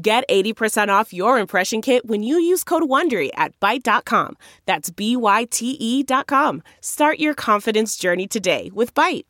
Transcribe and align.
Get 0.00 0.28
80% 0.28 0.88
off 0.90 1.12
your 1.12 1.40
impression 1.40 1.82
kit 1.82 2.06
when 2.06 2.22
you 2.22 2.38
use 2.38 2.62
code 2.62 2.84
WONDERY 2.84 3.30
at 3.34 3.58
Byte.com. 3.58 4.36
That's 4.64 4.90
B-Y-T-E 4.90 6.02
dot 6.04 6.28
com. 6.28 6.62
Start 6.80 7.18
your 7.18 7.34
confidence 7.34 7.96
journey 7.96 8.28
today 8.28 8.70
with 8.72 8.94
Byte. 8.94 9.24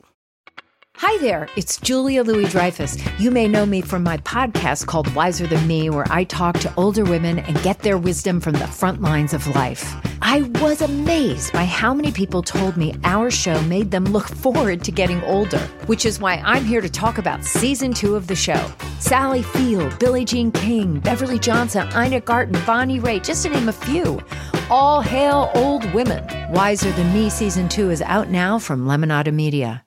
Hi 0.97 1.17
there, 1.21 1.47
it's 1.55 1.79
Julia 1.79 2.23
Louis 2.23 2.47
Dreyfus. 2.49 2.97
You 3.19 3.31
may 3.31 3.47
know 3.47 3.65
me 3.65 3.81
from 3.81 4.03
my 4.03 4.17
podcast 4.17 4.85
called 4.85 5.11
Wiser 5.15 5.47
Than 5.47 5.65
Me, 5.65 5.89
where 5.89 6.05
I 6.11 6.23
talk 6.23 6.59
to 6.59 6.73
older 6.75 7.03
women 7.03 7.39
and 7.39 7.63
get 7.63 7.79
their 7.79 7.97
wisdom 7.97 8.39
from 8.39 8.53
the 8.53 8.67
front 8.67 9.01
lines 9.01 9.33
of 9.33 9.47
life. 9.55 9.95
I 10.31 10.41
was 10.61 10.83
amazed 10.83 11.53
by 11.53 11.65
how 11.65 11.91
many 11.91 12.11
people 12.11 12.43
told 12.43 12.77
me 12.77 12.93
our 13.03 13.31
show 13.31 13.59
made 13.63 13.89
them 13.89 14.05
look 14.05 14.27
forward 14.27 14.83
to 14.83 14.91
getting 14.91 15.23
older, 15.23 15.57
which 15.87 16.05
is 16.05 16.19
why 16.19 16.35
I'm 16.45 16.63
here 16.63 16.81
to 16.81 16.87
talk 16.87 17.17
about 17.17 17.43
season 17.43 17.95
two 17.95 18.15
of 18.15 18.27
the 18.27 18.35
show. 18.35 18.63
Sally 18.99 19.41
Field, 19.41 19.97
Billie 19.97 20.25
Jean 20.25 20.51
King, 20.51 20.99
Beverly 20.99 21.39
Johnson, 21.39 21.89
Ina 21.97 22.19
Garten, 22.19 22.63
Bonnie 22.67 22.99
Raitt, 22.99 23.25
just 23.25 23.41
to 23.41 23.49
name 23.49 23.69
a 23.69 23.73
few. 23.73 24.21
All 24.69 25.01
hail 25.01 25.49
old 25.55 25.91
women. 25.95 26.23
Wiser 26.53 26.91
Than 26.91 27.11
Me 27.11 27.31
season 27.31 27.67
two 27.67 27.89
is 27.89 28.03
out 28.03 28.29
now 28.29 28.59
from 28.59 28.85
Lemonada 28.85 29.33
Media. 29.33 29.83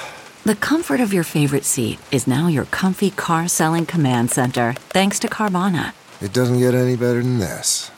The 0.44 0.56
comfort 0.56 1.00
of 1.00 1.14
your 1.14 1.24
favorite 1.24 1.64
seat 1.64 1.98
is 2.12 2.26
now 2.26 2.48
your 2.48 2.66
comfy 2.66 3.10
car 3.10 3.48
selling 3.48 3.86
command 3.86 4.30
center, 4.30 4.74
thanks 4.90 5.18
to 5.20 5.28
Carvana. 5.28 5.94
It 6.20 6.34
doesn't 6.34 6.58
get 6.58 6.74
any 6.74 6.96
better 6.96 7.22
than 7.22 7.38
this. 7.38 7.90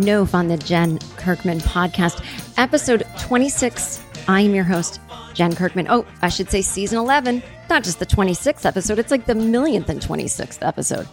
No 0.00 0.24
Fun, 0.24 0.48
the 0.48 0.56
Jen 0.56 0.98
Kirkman 1.18 1.58
podcast, 1.58 2.24
episode 2.56 3.06
26. 3.18 4.02
I 4.28 4.40
am 4.40 4.54
your 4.54 4.64
host, 4.64 4.98
Jen 5.34 5.54
Kirkman. 5.54 5.88
Oh, 5.90 6.06
I 6.22 6.30
should 6.30 6.50
say 6.50 6.62
season 6.62 6.98
11, 6.98 7.42
not 7.68 7.84
just 7.84 7.98
the 7.98 8.06
26th 8.06 8.64
episode. 8.64 8.98
It's 8.98 9.10
like 9.10 9.26
the 9.26 9.34
millionth 9.34 9.90
and 9.90 10.00
26th 10.00 10.66
episode. 10.66 11.06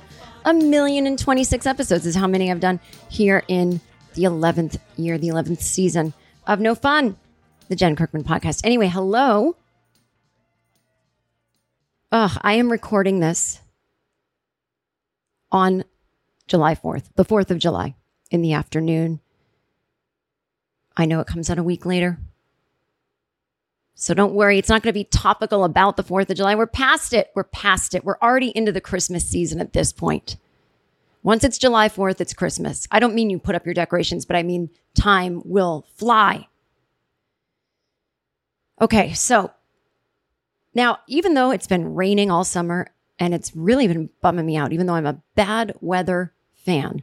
A 0.45 0.53
million 0.53 1.05
and 1.05 1.19
26 1.19 1.65
episodes 1.65 2.05
is 2.05 2.15
how 2.15 2.27
many 2.27 2.49
I've 2.49 2.61
done 2.61 2.79
here 3.09 3.43
in 3.49 3.81
the 4.13 4.23
11th 4.23 4.79
year, 4.95 5.17
the 5.17 5.27
11th 5.27 5.59
season 5.59 6.13
of 6.45 6.61
No 6.61 6.73
Fun, 6.73 7.17
the 7.67 7.75
Jen 7.75 7.97
Kirkman 7.97 8.23
podcast. 8.23 8.61
Anyway, 8.63 8.87
hello. 8.87 9.57
Ugh, 12.13 12.39
I 12.41 12.53
am 12.53 12.71
recording 12.71 13.19
this 13.19 13.59
on 15.51 15.83
July 16.47 16.73
4th, 16.73 17.09
the 17.15 17.25
4th 17.25 17.51
of 17.51 17.59
July 17.59 17.96
in 18.31 18.41
the 18.41 18.53
afternoon. 18.53 19.19
I 20.95 21.05
know 21.05 21.19
it 21.19 21.27
comes 21.27 21.49
out 21.49 21.59
a 21.59 21.63
week 21.63 21.85
later. 21.85 22.19
So 23.99 24.13
don't 24.13 24.33
worry, 24.33 24.59
it's 24.59 24.69
not 24.69 24.83
going 24.83 24.93
to 24.93 24.99
be 24.99 25.05
topical 25.05 25.63
about 25.63 25.97
the 25.97 26.03
4th 26.03 26.29
of 26.29 26.37
July. 26.37 26.53
We're 26.53 26.67
past 26.67 27.13
it. 27.13 27.31
We're 27.35 27.43
past 27.43 27.95
it. 27.95 28.03
We're 28.03 28.19
already 28.21 28.49
into 28.49 28.71
the 28.71 28.81
Christmas 28.81 29.27
season 29.27 29.59
at 29.59 29.73
this 29.73 29.91
point. 29.91 30.37
Once 31.23 31.43
it's 31.43 31.57
July 31.57 31.89
4th, 31.89 32.21
it's 32.21 32.33
Christmas. 32.33 32.87
I 32.91 32.99
don't 32.99 33.15
mean 33.15 33.29
you 33.29 33.39
put 33.39 33.55
up 33.55 33.65
your 33.65 33.73
decorations, 33.73 34.23
but 34.23 34.35
I 34.35 34.43
mean 34.43 34.69
time 34.95 35.41
will 35.45 35.87
fly. 35.95 36.47
Okay, 38.79 39.13
so 39.13 39.51
now, 40.75 40.99
even 41.07 41.33
though 41.33 41.49
it's 41.49 41.65
been 41.65 41.95
raining 41.95 42.29
all 42.29 42.43
summer 42.43 42.87
and 43.17 43.33
it's 43.33 43.55
really 43.55 43.87
been 43.87 44.11
bumming 44.21 44.45
me 44.45 44.57
out, 44.57 44.73
even 44.73 44.85
though 44.85 44.93
I'm 44.93 45.07
a 45.07 45.21
bad 45.33 45.73
weather 45.81 46.33
fan, 46.53 47.01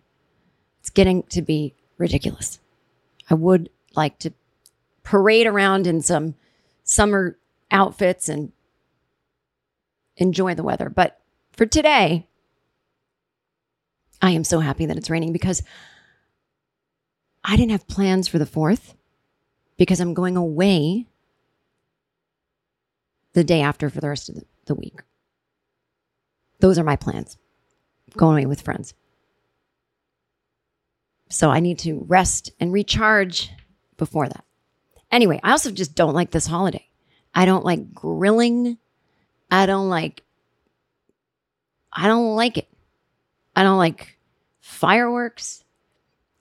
it's 0.85 0.91
getting 0.91 1.23
to 1.31 1.41
be 1.41 1.75
ridiculous. 1.97 2.61
I 3.31 3.35
would 3.35 3.71
like 3.97 4.19
to 4.19 4.35
parade 5.03 5.47
around 5.47 5.87
in 5.87 6.03
some 6.03 6.35
summer 6.83 7.39
outfits 7.71 8.29
and 8.29 8.53
enjoy 10.19 10.55
the 10.55 10.63
weather. 10.63 10.91
But 10.91 11.19
for 11.53 11.65
today, 11.65 12.29
I 14.21 14.33
am 14.33 14.45
so 14.45 14.61
happy 14.61 14.85
that 14.85 14.99
it's 14.99 15.09
raining 15.09 15.33
because 15.33 15.63
I 17.43 17.57
didn't 17.57 17.73
have 17.73 17.89
plans 17.89 18.29
for 18.29 18.39
the 18.39 18.45
4th 18.45 18.93
because 19.79 20.01
I'm 20.01 20.13
going 20.13 20.37
away 20.37 21.07
the 23.33 23.43
day 23.43 23.63
after 23.63 23.89
for 23.89 24.03
the 24.03 24.11
rest 24.11 24.29
of 24.29 24.35
the, 24.35 24.45
the 24.67 24.75
week. 24.75 25.01
Those 26.61 26.79
are 26.79 26.85
my 26.85 26.97
plans. 26.97 27.39
Going 28.19 28.37
away 28.37 28.47
with 28.47 28.61
friends. 28.61 28.93
So 31.29 31.51
I 31.51 31.61
need 31.61 31.79
to 31.81 32.05
rest 32.07 32.53
and 32.61 32.73
recharge 32.73 33.51
before 33.97 34.29
that. 34.29 34.45
Anyway, 35.11 35.41
I 35.43 35.53
also 35.53 35.71
just 35.71 35.95
don't 35.95 36.15
like 36.15 36.31
this 36.31 36.47
holiday. 36.47 36.87
I 37.35 37.45
don't 37.45 37.65
like 37.65 37.93
grilling. 37.93 38.79
I 39.51 39.67
don't 39.67 39.89
like 39.89 40.23
I 41.93 42.09
don't 42.09 42.35
like 42.35 42.59
it. 42.59 42.69
I 43.55 43.63
don't 43.63 43.79
like 43.79 44.19
fireworks. 44.61 45.63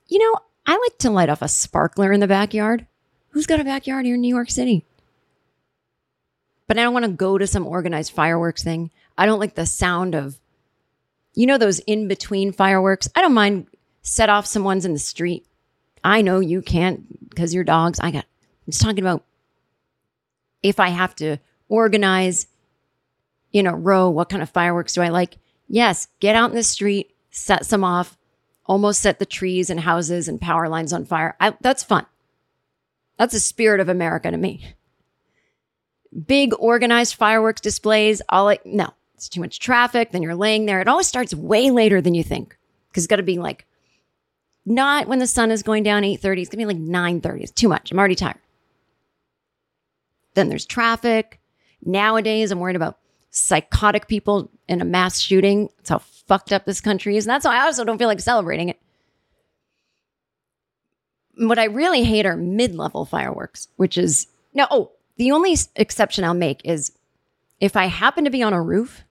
You 0.08 0.20
know, 0.20 0.40
I 0.66 0.72
like 0.72 0.98
to 1.00 1.12
light 1.12 1.30
off 1.30 1.42
a 1.42 1.48
sparkler 1.48 2.12
in 2.12 2.20
the 2.20 2.28
backyard. 2.28 2.88
Who's 3.30 3.46
got 3.46 3.60
a 3.60 3.64
backyard 3.64 4.06
here 4.06 4.16
in 4.16 4.22
New 4.22 4.34
York 4.34 4.50
City? 4.50 4.86
But 6.68 6.80
I 6.80 6.84
don't 6.84 6.94
want 6.94 7.06
to 7.06 7.12
go 7.12 7.38
to 7.38 7.46
some 7.46 7.68
organized 7.68 8.14
fireworks 8.14 8.64
thing. 8.64 8.90
I 9.18 9.26
don't 9.26 9.40
like 9.40 9.56
the 9.56 9.66
sound 9.66 10.16
of, 10.16 10.40
you 11.36 11.46
know, 11.46 11.58
those 11.58 11.80
in 11.80 12.08
between 12.08 12.52
fireworks. 12.52 13.10
I 13.16 13.22
don't 13.22 13.34
mind 13.34 13.68
set 14.04 14.30
off 14.30 14.46
some 14.46 14.64
ones 14.64 14.86
in 14.86 14.94
the 14.94 15.00
street. 15.00 15.46
I 16.04 16.22
know 16.22 16.40
you 16.40 16.62
can't 16.62 17.30
because 17.30 17.54
your 17.54 17.64
dogs. 17.64 18.00
I 18.00 18.12
got, 18.12 18.26
I'm 18.26 18.72
just 18.72 18.82
talking 18.82 19.00
about 19.00 19.24
if 20.62 20.80
I 20.80 20.90
have 20.90 21.16
to 21.16 21.38
organize 21.70 22.48
in 23.52 23.68
a 23.68 23.76
row, 23.76 24.10
what 24.10 24.30
kind 24.30 24.44
of 24.44 24.50
fireworks 24.50 24.94
do 24.94 25.02
I 25.02 25.10
like? 25.10 25.38
Yes, 25.68 26.08
get 26.20 26.36
out 26.36 26.50
in 26.50 26.56
the 26.56 26.64
street, 26.64 27.16
set 27.32 27.66
some 27.66 27.84
off, 27.84 28.18
almost 28.66 29.02
set 29.02 29.20
the 29.20 29.26
trees 29.26 29.70
and 29.70 29.80
houses 29.80 30.28
and 30.28 30.42
power 30.42 30.68
lines 30.68 30.94
on 30.94 31.06
fire. 31.06 31.36
I, 31.40 31.56
that's 31.62 31.84
fun. 31.84 32.06
That's 33.18 33.34
the 33.34 33.40
spirit 33.40 33.80
of 33.80 33.90
America 33.90 34.30
to 34.30 34.38
me. 34.38 34.74
Big 36.28 36.54
organized 36.60 37.16
fireworks 37.16 37.62
displays, 37.62 38.22
all 38.30 38.46
like, 38.46 38.66
no, 38.66 38.90
it's 39.16 39.30
too 39.30 39.42
much 39.42 39.60
traffic. 39.60 40.12
Then 40.12 40.22
you're 40.22 40.36
laying 40.36 40.66
there. 40.66 40.82
It 40.82 40.88
always 40.88 41.08
starts 41.08 41.34
way 41.34 41.72
later 41.72 42.02
than 42.02 42.14
you 42.14 42.24
think 42.24 42.58
because 42.90 43.04
it's 43.04 43.10
got 43.10 43.18
to 43.18 43.24
be 43.24 43.38
like 43.38 43.66
not 44.66 45.08
when 45.08 45.20
the 45.20 45.28
sun 45.28 45.52
is 45.52 45.64
going 45.64 45.84
down 45.84 46.04
8.30. 46.04 46.42
It's 46.42 46.50
to 46.50 46.58
be 46.58 46.66
like 46.66 46.78
9.30. 46.78 47.42
It's 47.42 47.52
too 47.52 47.68
much. 47.68 47.92
I'm 47.92 48.00
already 48.00 48.16
tired. 48.16 48.38
Then 50.36 50.50
there's 50.50 50.66
traffic. 50.66 51.40
Nowadays, 51.84 52.52
I'm 52.52 52.60
worried 52.60 52.76
about 52.76 52.98
psychotic 53.30 54.08
people 54.08 54.50
in 54.68 54.82
a 54.82 54.86
mass 54.86 55.20
shooting. 55.20 55.70
That's 55.78 55.90
how 55.90 56.00
fucked 56.00 56.54
up 56.54 56.66
this 56.66 56.82
country 56.82 57.18
is. 57.18 57.26
And 57.26 57.32
that's 57.32 57.46
why 57.46 57.58
I 57.58 57.66
also 57.66 57.84
don't 57.84 57.98
feel 57.98 58.08
like 58.08 58.20
celebrating 58.20 58.70
it. 58.70 58.80
what 61.36 61.60
I 61.60 61.66
really 61.66 62.04
hate 62.04 62.26
are 62.26 62.38
mid 62.38 62.76
level 62.76 63.06
fireworks, 63.06 63.68
which 63.76 63.98
is 63.98 64.28
no, 64.54 64.68
oh, 64.70 64.92
the 65.18 65.32
only 65.32 65.58
exception 65.76 66.24
I'll 66.24 66.34
make 66.34 66.62
is 66.64 66.92
if 67.60 67.76
I 67.76 67.86
happen 67.86 68.24
to 68.26 68.30
be 68.30 68.44
on 68.44 68.54
a 68.54 68.62
roof 68.62 69.04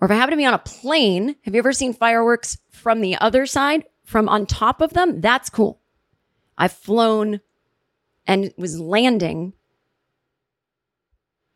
or 0.00 0.06
if 0.06 0.12
I 0.12 0.14
happen 0.14 0.30
to 0.30 0.36
be 0.36 0.44
on 0.44 0.54
a 0.54 0.58
plane. 0.58 1.36
Have 1.42 1.54
you 1.54 1.58
ever 1.58 1.72
seen 1.72 1.92
fireworks 1.92 2.58
from 2.70 3.00
the 3.00 3.16
other 3.16 3.46
side, 3.46 3.84
from 4.08 4.26
on 4.26 4.46
top 4.46 4.80
of 4.80 4.94
them? 4.94 5.20
That's 5.20 5.50
cool. 5.50 5.78
I've 6.56 6.72
flown 6.72 7.40
and 8.26 8.54
was 8.56 8.80
landing 8.80 9.52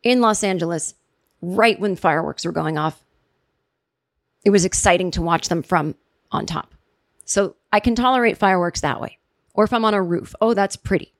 in 0.03 0.21
Los 0.21 0.43
Angeles 0.43 0.93
right 1.41 1.79
when 1.79 1.95
fireworks 1.95 2.45
were 2.45 2.51
going 2.51 2.77
off. 2.77 3.03
It 4.45 4.51
was 4.51 4.65
exciting 4.65 5.09
to 5.11 5.21
watch 5.23 5.49
them 5.49 5.63
from 5.63 5.95
on 6.31 6.45
top. 6.45 6.75
So 7.25 7.55
I 7.71 7.79
can 7.79 7.95
tolerate 7.95 8.37
fireworks 8.37 8.81
that 8.81 9.01
way. 9.01 9.17
Or 9.55 9.63
if 9.63 9.73
I'm 9.73 9.85
on 9.85 9.95
a 9.95 10.01
roof, 10.01 10.35
oh, 10.39 10.53
that's 10.53 10.75
pretty. 10.75 11.11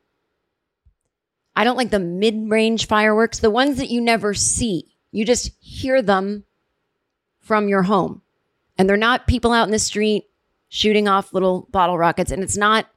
I 1.55 1.63
don't 1.63 1.77
like 1.77 1.89
the 1.89 1.99
mid 1.99 2.51
range 2.51 2.85
fireworks, 2.85 3.39
the 3.39 3.49
ones 3.49 3.77
that 3.77 3.89
you 3.89 4.01
never 4.01 4.35
see. 4.35 4.95
You 5.11 5.25
just 5.25 5.51
hear 5.59 6.03
them 6.03 6.43
from 7.39 7.67
your 7.69 7.83
home. 7.83 8.21
And 8.77 8.87
they're 8.87 8.97
not 8.97 9.25
people 9.25 9.51
out 9.51 9.67
in 9.67 9.71
the 9.71 9.79
street 9.79 10.25
shooting 10.73 11.07
off 11.07 11.33
little 11.33 11.67
bottle 11.69 11.99
rockets. 11.99 12.31
And 12.31 12.41
it's 12.41 12.57
not 12.57 12.87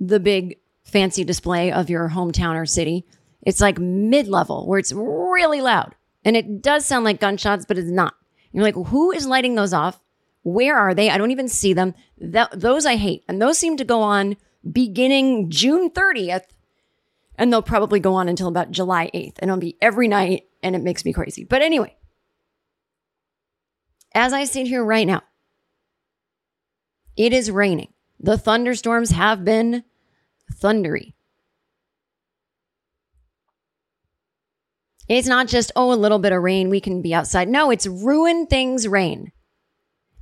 the 0.00 0.18
big 0.18 0.56
fancy 0.84 1.22
display 1.22 1.70
of 1.70 1.90
your 1.90 2.08
hometown 2.08 2.54
or 2.54 2.64
city. 2.64 3.04
It's 3.42 3.60
like 3.60 3.78
mid 3.78 4.26
level 4.26 4.66
where 4.66 4.78
it's 4.78 4.94
really 4.94 5.60
loud. 5.60 5.94
And 6.24 6.34
it 6.34 6.62
does 6.62 6.86
sound 6.86 7.04
like 7.04 7.20
gunshots, 7.20 7.66
but 7.66 7.76
it's 7.76 7.90
not. 7.90 8.14
You're 8.52 8.64
like, 8.64 8.74
who 8.74 9.12
is 9.12 9.26
lighting 9.26 9.54
those 9.54 9.74
off? 9.74 10.00
Where 10.44 10.78
are 10.78 10.94
they? 10.94 11.10
I 11.10 11.18
don't 11.18 11.30
even 11.30 11.46
see 11.46 11.74
them. 11.74 11.94
That, 12.16 12.58
those 12.58 12.86
I 12.86 12.96
hate. 12.96 13.22
And 13.28 13.40
those 13.40 13.58
seem 13.58 13.76
to 13.76 13.84
go 13.84 14.00
on 14.00 14.38
beginning 14.72 15.50
June 15.50 15.90
30th. 15.90 16.44
And 17.36 17.52
they'll 17.52 17.60
probably 17.60 18.00
go 18.00 18.14
on 18.14 18.30
until 18.30 18.48
about 18.48 18.70
July 18.70 19.10
8th. 19.12 19.34
And 19.40 19.50
it'll 19.50 19.60
be 19.60 19.76
every 19.82 20.08
night. 20.08 20.44
And 20.62 20.74
it 20.74 20.82
makes 20.82 21.04
me 21.04 21.12
crazy. 21.12 21.44
But 21.44 21.60
anyway, 21.60 21.94
as 24.14 24.32
I 24.32 24.44
sit 24.44 24.66
here 24.66 24.82
right 24.82 25.06
now, 25.06 25.22
it 27.16 27.32
is 27.32 27.50
raining. 27.50 27.92
The 28.20 28.38
thunderstorms 28.38 29.10
have 29.10 29.44
been 29.44 29.84
thundery. 30.52 31.14
It's 35.08 35.28
not 35.28 35.46
just, 35.46 35.70
oh, 35.76 35.92
a 35.92 35.94
little 35.94 36.18
bit 36.18 36.32
of 36.32 36.42
rain, 36.42 36.68
we 36.68 36.80
can 36.80 37.00
be 37.00 37.14
outside. 37.14 37.48
No, 37.48 37.70
it's 37.70 37.86
ruin 37.86 38.46
things 38.46 38.88
rain. 38.88 39.30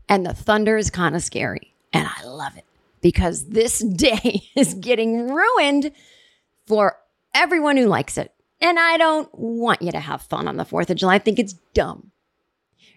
And 0.08 0.26
the 0.26 0.34
thunder 0.34 0.76
is 0.76 0.90
kind 0.90 1.16
of 1.16 1.22
scary. 1.22 1.74
And 1.92 2.06
I 2.06 2.24
love 2.24 2.56
it 2.56 2.64
because 3.00 3.48
this 3.48 3.78
day 3.96 4.42
is 4.54 4.74
getting 4.74 5.28
ruined 5.28 5.92
for 6.66 6.98
everyone 7.32 7.76
who 7.76 7.86
likes 7.86 8.18
it. 8.18 8.32
And 8.60 8.78
I 8.78 8.96
don't 8.96 9.28
want 9.32 9.82
you 9.82 9.92
to 9.92 10.00
have 10.00 10.22
fun 10.22 10.48
on 10.48 10.56
the 10.56 10.64
4th 10.64 10.90
of 10.90 10.96
July. 10.96 11.14
I 11.14 11.18
think 11.18 11.38
it's 11.38 11.54
dumb. 11.72 12.10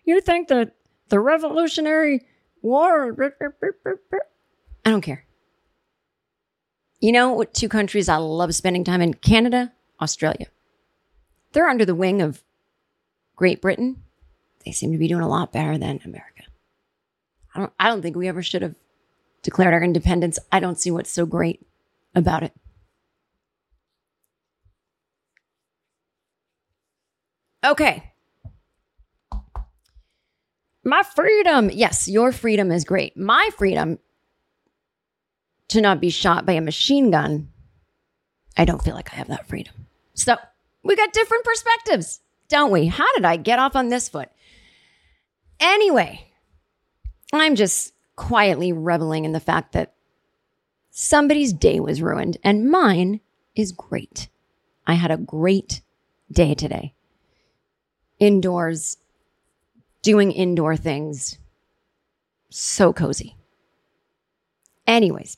You 0.04 0.22
think 0.22 0.48
that 0.50 0.74
the 1.10 1.20
Revolutionary 1.20 2.26
War, 2.62 3.16
I 4.86 4.90
don't 4.90 5.02
care. 5.02 5.26
You 7.00 7.12
know 7.12 7.34
what 7.34 7.54
two 7.54 7.70
countries 7.70 8.10
I 8.10 8.18
love 8.18 8.54
spending 8.56 8.84
time 8.84 9.02
in? 9.02 9.14
Canada, 9.14 9.72
Australia. 10.02 10.48
They're 11.52 11.68
under 11.68 11.86
the 11.86 11.96
wing 11.96 12.22
of 12.22 12.44
Great 13.36 13.62
Britain. 13.62 14.04
They 14.66 14.72
seem 14.72 14.92
to 14.92 14.98
be 14.98 15.08
doing 15.08 15.22
a 15.22 15.30
lot 15.30 15.54
better 15.54 15.78
than 15.78 16.00
America. 16.04 16.44
I 17.54 17.60
don't 17.60 17.74
I 17.80 17.90
don't 17.90 18.02
think 18.02 18.16
we 18.16 18.28
ever 18.28 18.44
should 18.44 18.62
have 18.62 18.76
declared 19.44 19.74
our 19.74 19.84
independence. 19.84 20.40
I 20.52 20.60
don't 20.60 20.80
see 20.80 20.92
what's 20.92 21.12
so 21.12 21.26
great 21.26 21.66
about 22.16 22.44
it. 22.44 22.54
Okay. 27.66 28.07
My 30.88 31.04
freedom. 31.04 31.70
Yes, 31.70 32.08
your 32.08 32.32
freedom 32.32 32.72
is 32.72 32.86
great. 32.86 33.18
My 33.18 33.50
freedom 33.58 34.00
to 35.68 35.82
not 35.82 36.00
be 36.00 36.10
shot 36.10 36.46
by 36.46 36.54
a 36.54 36.62
machine 36.62 37.12
gun. 37.12 37.50
I 38.56 38.64
don't 38.64 38.82
feel 38.82 38.96
like 38.96 39.12
I 39.12 39.18
have 39.18 39.28
that 39.28 39.50
freedom. 39.50 39.74
So 40.14 40.38
we 40.84 40.96
got 40.96 41.12
different 41.12 41.44
perspectives, 41.44 42.22
don't 42.48 42.72
we? 42.72 42.86
How 42.86 43.04
did 43.16 43.26
I 43.26 43.36
get 43.36 43.60
off 43.60 43.76
on 43.76 43.90
this 43.90 44.08
foot? 44.08 44.30
Anyway, 45.60 46.32
I'm 47.34 47.56
just 47.56 47.94
quietly 48.16 48.72
reveling 48.72 49.26
in 49.26 49.34
the 49.34 49.42
fact 49.42 49.74
that 49.74 49.94
somebody's 50.90 51.52
day 51.52 51.82
was 51.82 52.02
ruined 52.02 52.38
and 52.46 52.72
mine 52.72 53.20
is 53.58 53.74
great. 53.74 54.30
I 54.88 54.94
had 54.94 55.12
a 55.12 55.18
great 55.18 55.82
day 56.32 56.56
today. 56.56 56.94
Indoors, 58.20 58.96
doing 60.02 60.32
indoor 60.32 60.78
things. 60.78 61.38
So 62.50 62.94
cozy. 62.94 63.36
Anyways, 64.86 65.38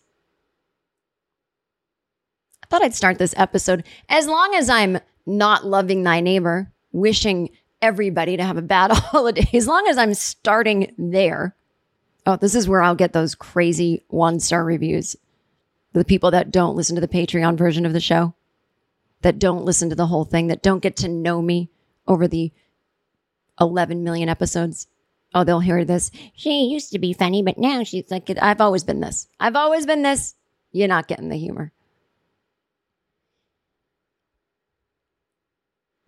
I 2.63 2.67
thought 2.67 2.83
I'd 2.83 2.94
start 2.94 3.17
this 3.17 3.33
episode 3.35 3.83
as 4.07 4.27
long 4.27 4.53
as 4.53 4.69
I'm 4.69 5.00
not 5.25 5.65
loving 5.65 6.03
thy 6.03 6.19
neighbor, 6.19 6.71
wishing 6.91 7.50
everybody 7.81 8.38
to 8.38 8.44
have 8.44 8.57
a 8.57 8.61
bad 8.61 8.91
holiday, 8.94 9.50
as 9.53 9.67
long 9.67 9.88
as 9.88 9.97
I'm 9.97 10.13
starting 10.13 10.94
there. 10.97 11.56
Oh, 12.25 12.35
this 12.35 12.53
is 12.53 12.67
where 12.67 12.81
I'll 12.81 12.95
get 12.95 13.13
those 13.13 13.35
crazy 13.35 14.03
one 14.09 14.39
star 14.39 14.63
reviews. 14.63 15.15
The 15.94 16.06
people 16.06 16.29
that 16.31 16.51
don't 16.51 16.75
listen 16.75 16.95
to 16.95 17.01
the 17.01 17.07
Patreon 17.07 17.57
version 17.57 17.85
of 17.85 17.94
the 17.94 18.00
show, 18.00 18.35
that 19.21 19.39
don't 19.39 19.65
listen 19.65 19.89
to 19.89 19.95
the 19.95 20.07
whole 20.07 20.25
thing, 20.25 20.47
that 20.47 20.61
don't 20.61 20.83
get 20.83 20.95
to 20.97 21.07
know 21.07 21.41
me 21.41 21.69
over 22.07 22.27
the 22.27 22.51
11 23.59 24.03
million 24.03 24.29
episodes. 24.29 24.88
Oh, 25.33 25.44
they'll 25.44 25.59
hear 25.59 25.85
this. 25.85 26.11
She 26.33 26.65
used 26.65 26.91
to 26.91 27.00
be 27.00 27.13
funny, 27.13 27.44
but 27.44 27.57
now 27.57 27.83
she's 27.83 28.09
like, 28.09 28.29
I've 28.41 28.61
always 28.61 28.83
been 28.83 29.00
this. 29.00 29.27
I've 29.39 29.56
always 29.56 29.85
been 29.85 30.01
this. 30.01 30.35
You're 30.71 30.88
not 30.88 31.07
getting 31.07 31.29
the 31.29 31.35
humor. 31.38 31.71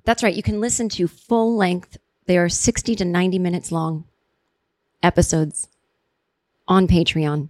That's 0.04 0.24
right. 0.24 0.36
You 0.36 0.44
can 0.44 0.60
listen 0.60 0.90
to 0.90 1.08
full 1.08 1.56
length. 1.56 1.98
They 2.26 2.38
are 2.38 2.50
60 2.50 2.96
to 2.96 3.06
90 3.06 3.40
minutes 3.40 3.72
long 3.72 4.06
episodes 5.04 5.68
on 6.68 6.88
Patreon. 6.88 7.50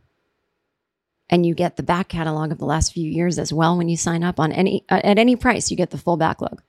And 1.29 1.45
you 1.45 1.55
get 1.55 1.77
the 1.77 1.83
back 1.83 2.09
catalog 2.09 2.51
of 2.51 2.57
the 2.57 2.65
last 2.65 2.91
few 2.91 3.09
years 3.09 3.39
as 3.39 3.53
well 3.53 3.77
when 3.77 3.87
you 3.87 3.95
sign 3.95 4.21
up 4.21 4.37
on 4.37 4.51
any 4.51 4.83
uh, 4.89 4.99
at 5.01 5.17
any 5.17 5.37
price. 5.37 5.71
You 5.71 5.77
get 5.77 5.91
the 5.91 5.97
full 5.97 6.17
backlog. 6.17 6.61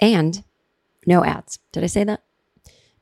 And 0.00 0.42
no 1.06 1.24
ads. 1.24 1.58
Did 1.72 1.84
I 1.84 1.86
say 1.86 2.04
that? 2.04 2.22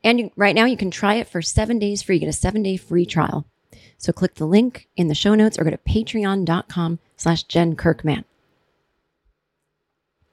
And 0.04 0.20
you, 0.20 0.30
right 0.36 0.54
now 0.54 0.64
you 0.64 0.76
can 0.76 0.90
try 0.90 1.14
it 1.14 1.28
for 1.28 1.42
seven 1.42 1.78
days 1.78 2.02
free. 2.02 2.16
You 2.16 2.20
get 2.20 2.28
a 2.28 2.32
seven 2.32 2.62
day 2.62 2.76
free 2.76 3.06
trial. 3.06 3.46
So 3.96 4.12
click 4.12 4.34
the 4.34 4.46
link 4.46 4.88
in 4.96 5.08
the 5.08 5.14
show 5.14 5.34
notes 5.34 5.58
or 5.58 5.64
go 5.64 5.70
to 5.70 5.78
patreon.com 5.78 6.98
slash 7.16 7.42
Jen 7.44 7.74
Kirkman. 7.74 8.24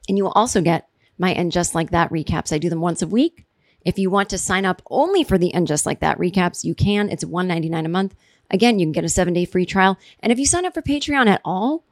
And 0.08 0.16
you 0.16 0.24
will 0.24 0.32
also 0.32 0.60
get 0.60 0.88
my 1.18 1.30
And 1.32 1.50
Just 1.50 1.74
Like 1.74 1.90
That 1.90 2.10
recaps. 2.10 2.52
I 2.52 2.58
do 2.58 2.70
them 2.70 2.80
once 2.80 3.02
a 3.02 3.08
week. 3.08 3.44
If 3.84 3.98
you 3.98 4.10
want 4.10 4.28
to 4.30 4.38
sign 4.38 4.64
up 4.64 4.82
only 4.88 5.24
for 5.24 5.38
the 5.38 5.52
And 5.52 5.66
Just 5.66 5.86
Like 5.86 6.00
That 6.00 6.18
recaps, 6.18 6.64
you 6.64 6.74
can. 6.74 7.08
It's 7.10 7.24
$1.99 7.24 7.84
a 7.84 7.88
month. 7.88 8.14
Again, 8.50 8.78
you 8.78 8.86
can 8.86 8.92
get 8.92 9.04
a 9.04 9.08
seven 9.08 9.34
day 9.34 9.44
free 9.44 9.66
trial. 9.66 9.98
And 10.20 10.32
if 10.32 10.38
you 10.38 10.46
sign 10.46 10.64
up 10.64 10.74
for 10.74 10.82
Patreon 10.82 11.26
at 11.26 11.40
all, 11.44 11.84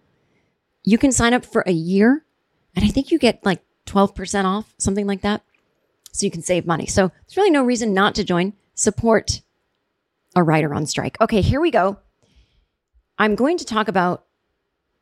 you 0.84 0.98
can 0.98 1.10
sign 1.10 1.34
up 1.34 1.44
for 1.44 1.64
a 1.66 1.72
year. 1.72 2.24
And 2.76 2.84
I 2.84 2.88
think 2.88 3.10
you 3.10 3.18
get 3.18 3.44
like 3.44 3.62
12% 3.86 4.44
off, 4.44 4.74
something 4.78 5.06
like 5.06 5.22
that. 5.22 5.42
So 6.12 6.26
you 6.26 6.30
can 6.30 6.42
save 6.42 6.66
money. 6.66 6.86
So 6.86 7.08
there's 7.08 7.36
really 7.36 7.50
no 7.50 7.64
reason 7.64 7.92
not 7.92 8.14
to 8.16 8.24
join. 8.24 8.52
Support 8.74 9.42
a 10.36 10.42
writer 10.42 10.74
on 10.74 10.86
strike. 10.86 11.20
Okay, 11.20 11.40
here 11.40 11.60
we 11.60 11.70
go. 11.70 11.98
I'm 13.18 13.34
going 13.34 13.58
to 13.58 13.64
talk 13.64 13.88
about 13.88 14.24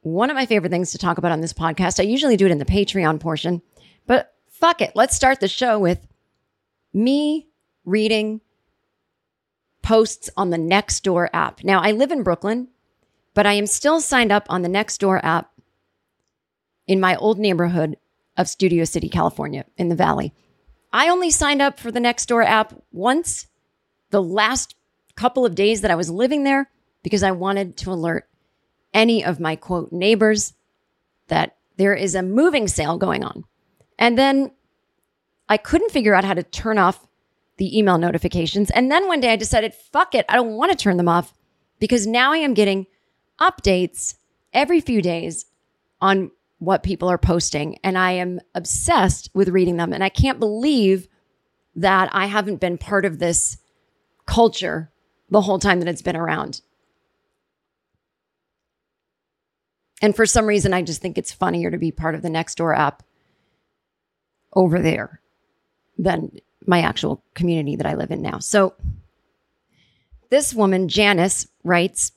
one 0.00 0.30
of 0.30 0.36
my 0.36 0.46
favorite 0.46 0.70
things 0.70 0.92
to 0.92 0.98
talk 0.98 1.18
about 1.18 1.32
on 1.32 1.40
this 1.40 1.52
podcast. 1.52 2.00
I 2.00 2.04
usually 2.04 2.36
do 2.36 2.46
it 2.46 2.52
in 2.52 2.58
the 2.58 2.64
Patreon 2.64 3.20
portion, 3.20 3.62
but 4.06 4.34
fuck 4.50 4.80
it. 4.80 4.92
Let's 4.94 5.16
start 5.16 5.40
the 5.40 5.48
show 5.48 5.78
with 5.78 6.06
me 6.92 7.48
reading 7.84 8.40
posts 9.82 10.30
on 10.36 10.50
the 10.50 10.56
Nextdoor 10.56 11.28
app. 11.32 11.64
Now, 11.64 11.80
I 11.80 11.92
live 11.92 12.10
in 12.10 12.22
Brooklyn, 12.22 12.68
but 13.34 13.46
I 13.46 13.54
am 13.54 13.66
still 13.66 14.00
signed 14.00 14.32
up 14.32 14.46
on 14.48 14.62
the 14.62 14.68
Nextdoor 14.68 15.22
app 15.22 15.50
in 16.86 17.00
my 17.00 17.16
old 17.16 17.38
neighborhood 17.38 17.96
of 18.36 18.48
Studio 18.48 18.84
City, 18.84 19.08
California, 19.08 19.64
in 19.76 19.88
the 19.88 19.96
Valley. 19.96 20.32
I 20.92 21.08
only 21.08 21.30
signed 21.30 21.62
up 21.62 21.78
for 21.78 21.90
the 21.90 22.00
Nextdoor 22.00 22.44
app 22.44 22.74
once 22.90 23.46
the 24.10 24.22
last 24.22 24.74
couple 25.16 25.44
of 25.44 25.54
days 25.54 25.80
that 25.80 25.90
I 25.90 25.94
was 25.94 26.10
living 26.10 26.44
there 26.44 26.70
because 27.02 27.22
I 27.22 27.32
wanted 27.32 27.76
to 27.78 27.92
alert 27.92 28.28
any 28.94 29.24
of 29.24 29.40
my 29.40 29.56
quote 29.56 29.92
neighbors 29.92 30.54
that 31.28 31.56
there 31.76 31.94
is 31.94 32.14
a 32.14 32.22
moving 32.22 32.68
sale 32.68 32.98
going 32.98 33.24
on. 33.24 33.44
And 33.98 34.18
then 34.18 34.52
I 35.48 35.56
couldn't 35.56 35.90
figure 35.92 36.14
out 36.14 36.24
how 36.24 36.34
to 36.34 36.42
turn 36.42 36.78
off 36.78 37.06
the 37.56 37.76
email 37.78 37.98
notifications. 37.98 38.70
And 38.70 38.90
then 38.90 39.06
one 39.06 39.20
day 39.20 39.32
I 39.32 39.36
decided, 39.36 39.74
fuck 39.74 40.14
it, 40.14 40.26
I 40.28 40.36
don't 40.36 40.56
want 40.56 40.72
to 40.72 40.78
turn 40.78 40.96
them 40.96 41.08
off 41.08 41.32
because 41.78 42.06
now 42.06 42.32
I 42.32 42.38
am 42.38 42.54
getting 42.54 42.86
updates 43.40 44.14
every 44.52 44.80
few 44.80 45.02
days 45.02 45.46
on 46.00 46.30
what 46.62 46.85
people 46.85 47.09
are 47.09 47.19
posting. 47.19 47.76
And 47.83 47.99
I 47.99 48.12
am 48.12 48.38
obsessed 48.54 49.28
with 49.35 49.49
reading 49.49 49.78
them. 49.78 49.92
And 49.92 50.04
I 50.04 50.09
can't 50.09 50.38
believe 50.38 51.09
that 51.75 52.09
I 52.12 52.26
haven't 52.26 52.61
been 52.61 52.78
part 52.78 53.04
of 53.04 53.19
this 53.19 53.57
culture 54.26 54.92
the 55.28 55.40
whole 55.40 55.59
time 55.59 55.81
that 55.81 55.88
it's 55.88 56.02
been 56.02 56.14
around. 56.14 56.61
And 60.00 60.14
for 60.14 60.25
some 60.25 60.47
reason, 60.47 60.73
I 60.73 60.83
just 60.83 61.02
think 61.02 61.19
it's 61.19 61.33
funnier 61.33 61.69
to 61.69 61.78
be 61.78 61.90
part 61.90 62.14
of 62.14 62.23
the 62.23 62.28
Nextdoor 62.28 62.78
app 62.78 63.02
over 64.54 64.81
there 64.81 65.21
than 65.99 66.31
my 66.64 66.83
actual 66.83 67.25
community 67.35 67.75
that 67.75 67.87
I 67.87 67.95
live 67.95 68.12
in 68.12 68.23
now. 68.23 68.38
So 68.38 68.75
this 70.31 70.54
woman, 70.54 70.88
Janice, 70.88 71.49
writes 71.64 72.12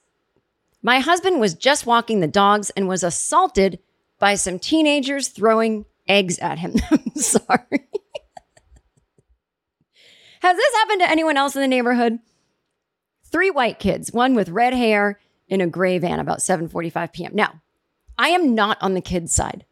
My 0.83 0.99
husband 0.99 1.39
was 1.39 1.55
just 1.55 1.87
walking 1.87 2.19
the 2.19 2.27
dogs 2.27 2.69
and 2.71 2.87
was 2.87 3.03
assaulted 3.03 3.79
by 4.19 4.35
some 4.35 4.59
teenagers 4.59 5.29
throwing 5.29 5.85
eggs 6.07 6.39
at 6.39 6.59
him. 6.59 6.75
I'm 6.91 7.15
sorry. 7.15 7.87
Has 10.41 10.57
this 10.57 10.73
happened 10.75 11.01
to 11.01 11.09
anyone 11.09 11.37
else 11.37 11.55
in 11.55 11.61
the 11.61 11.67
neighborhood? 11.67 12.19
Three 13.31 13.49
white 13.49 13.79
kids, 13.79 14.11
one 14.11 14.35
with 14.35 14.49
red 14.49 14.73
hair 14.73 15.19
in 15.47 15.61
a 15.61 15.67
gray 15.67 15.97
van 15.97 16.19
about 16.19 16.39
7:45 16.39 17.13
p.m. 17.13 17.31
Now, 17.33 17.61
I 18.17 18.29
am 18.29 18.55
not 18.55 18.77
on 18.81 18.93
the 18.93 19.01
kids' 19.01 19.33
side. 19.33 19.65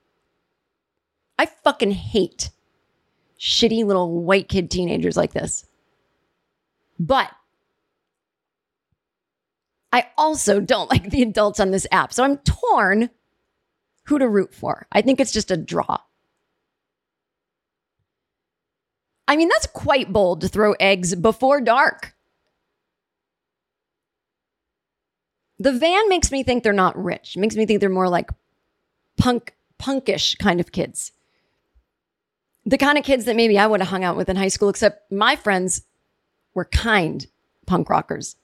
I 1.38 1.45
fucking 1.45 1.91
hate 1.91 2.50
shitty 3.39 3.85
little 3.85 4.21
white 4.23 4.47
kid 4.47 4.71
teenagers 4.71 5.17
like 5.17 5.33
this. 5.33 5.65
But 7.00 7.29
I 9.91 10.07
also 10.17 10.59
don't 10.59 10.89
like 10.91 11.09
the 11.09 11.21
adults 11.21 11.59
on 11.59 11.71
this 11.71 11.88
app. 11.91 12.13
So 12.13 12.23
I'm 12.23 12.38
torn 12.38 13.09
who 14.05 14.19
to 14.19 14.27
root 14.27 14.53
for. 14.53 14.88
I 14.91 15.01
think 15.01 15.19
it's 15.19 15.31
just 15.31 15.51
a 15.51 15.57
draw. 15.57 15.98
I 19.27 19.36
mean, 19.36 19.50
that's 19.50 19.67
quite 19.67 20.12
bold 20.12 20.41
to 20.41 20.48
throw 20.48 20.74
eggs 20.74 21.15
before 21.15 21.62
dark. 21.62 22.13
The 25.60 25.72
van 25.72 26.10
makes 26.10 26.31
me 26.31 26.43
think 26.43 26.63
they're 26.63 26.74
not 26.74 27.01
rich. 27.01 27.38
makes 27.38 27.55
me 27.55 27.65
think 27.65 27.79
they're 27.79 27.89
more 27.89 28.10
like 28.10 28.29
punk, 29.17 29.55
punkish 29.79 30.38
kind 30.38 30.60
of 30.60 30.72
kids. 30.72 31.12
The 32.65 32.77
kind 32.77 32.98
of 32.98 33.03
kids 33.03 33.25
that 33.25 33.36
maybe 33.36 33.57
I 33.57 33.67
would 33.67 33.79
have 33.79 33.89
hung 33.89 34.03
out 34.03 34.17
with 34.17 34.29
in 34.29 34.36
high 34.36 34.48
school, 34.50 34.69
except 34.69 35.12
my 35.12 35.36
friends 35.36 35.83
were 36.53 36.65
kind 36.65 37.25
punk 37.65 37.89
rockers. 37.89 38.36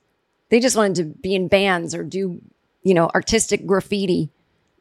They 0.50 0.60
just 0.60 0.78
wanted 0.78 0.96
to 0.96 1.04
be 1.04 1.36
in 1.36 1.48
bands 1.48 1.94
or 1.94 2.04
do, 2.04 2.42
you 2.84 2.94
know, 2.94 3.10
artistic 3.14 3.66
graffiti, 3.66 4.32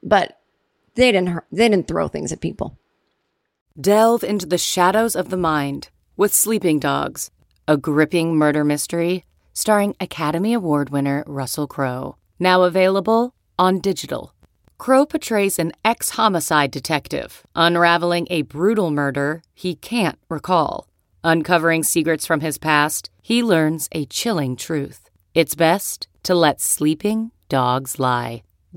but 0.02 0.38
they 0.95 1.12
didn't 1.12 1.40
they 1.50 1.68
didn't 1.68 1.88
throw 1.88 2.09
things 2.09 2.33
at 2.33 2.40
people. 2.40 2.78
Delve 3.80 4.25
into 4.25 4.47
the 4.47 4.59
shadows 4.59 5.14
of 5.14 5.30
the 5.30 5.37
mind 5.37 5.90
with 6.16 6.35
Sleeping 6.35 6.78
Dogs, 6.80 7.30
a 7.66 7.76
gripping 7.76 8.37
murder 8.37 8.64
mystery 8.64 9.25
starring 9.52 9.97
Academy 10.00 10.52
Award 10.52 10.90
winner 10.90 11.25
Russell 11.26 11.66
Crowe. 11.66 12.16
Now 12.38 12.62
available 12.62 13.35
on 13.59 13.80
digital. 13.80 14.33
Crowe 14.78 15.04
portrays 15.04 15.59
an 15.59 15.73
ex 15.85 16.11
homicide 16.11 16.71
detective 16.71 17.45
unraveling 17.57 18.28
a 18.30 18.42
brutal 18.42 18.90
murder 18.90 19.42
he 19.54 19.75
can't 19.75 20.18
recall. 20.28 20.88
Uncovering 21.25 21.83
secrets 21.83 22.25
from 22.25 22.40
his 22.40 22.59
past, 22.59 23.11
he 23.21 23.42
learns 23.42 23.88
a 23.90 24.07
chilling 24.07 24.54
truth. 24.54 25.11
It's 25.35 25.57
best 25.57 26.07
to 26.23 26.35
let 26.35 26.61
sleeping 26.61 27.33
dogs 27.49 27.99
lie. 27.99 28.42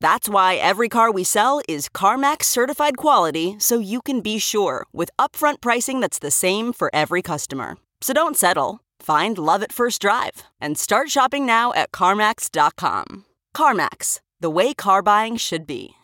That's 0.00 0.30
why 0.30 0.54
every 0.54 0.88
car 0.88 1.12
we 1.12 1.24
sell 1.24 1.60
is 1.68 1.90
CarMax 1.90 2.44
certified 2.44 2.96
quality 2.96 3.56
so 3.58 3.78
you 3.78 4.00
can 4.00 4.22
be 4.22 4.38
sure 4.38 4.86
with 4.92 5.10
upfront 5.18 5.60
pricing 5.60 6.00
that's 6.00 6.18
the 6.18 6.30
same 6.30 6.72
for 6.72 6.90
every 6.94 7.20
customer. 7.20 7.76
So 8.00 8.14
don't 8.14 8.36
settle. 8.36 8.80
Find 8.98 9.36
love 9.36 9.62
at 9.62 9.72
first 9.72 10.00
drive 10.00 10.44
and 10.58 10.78
start 10.78 11.10
shopping 11.10 11.44
now 11.44 11.74
at 11.74 11.92
CarMax.com. 11.92 13.26
CarMax, 13.54 14.20
the 14.40 14.50
way 14.50 14.72
car 14.72 15.02
buying 15.02 15.36
should 15.36 15.66
be. 15.66 15.94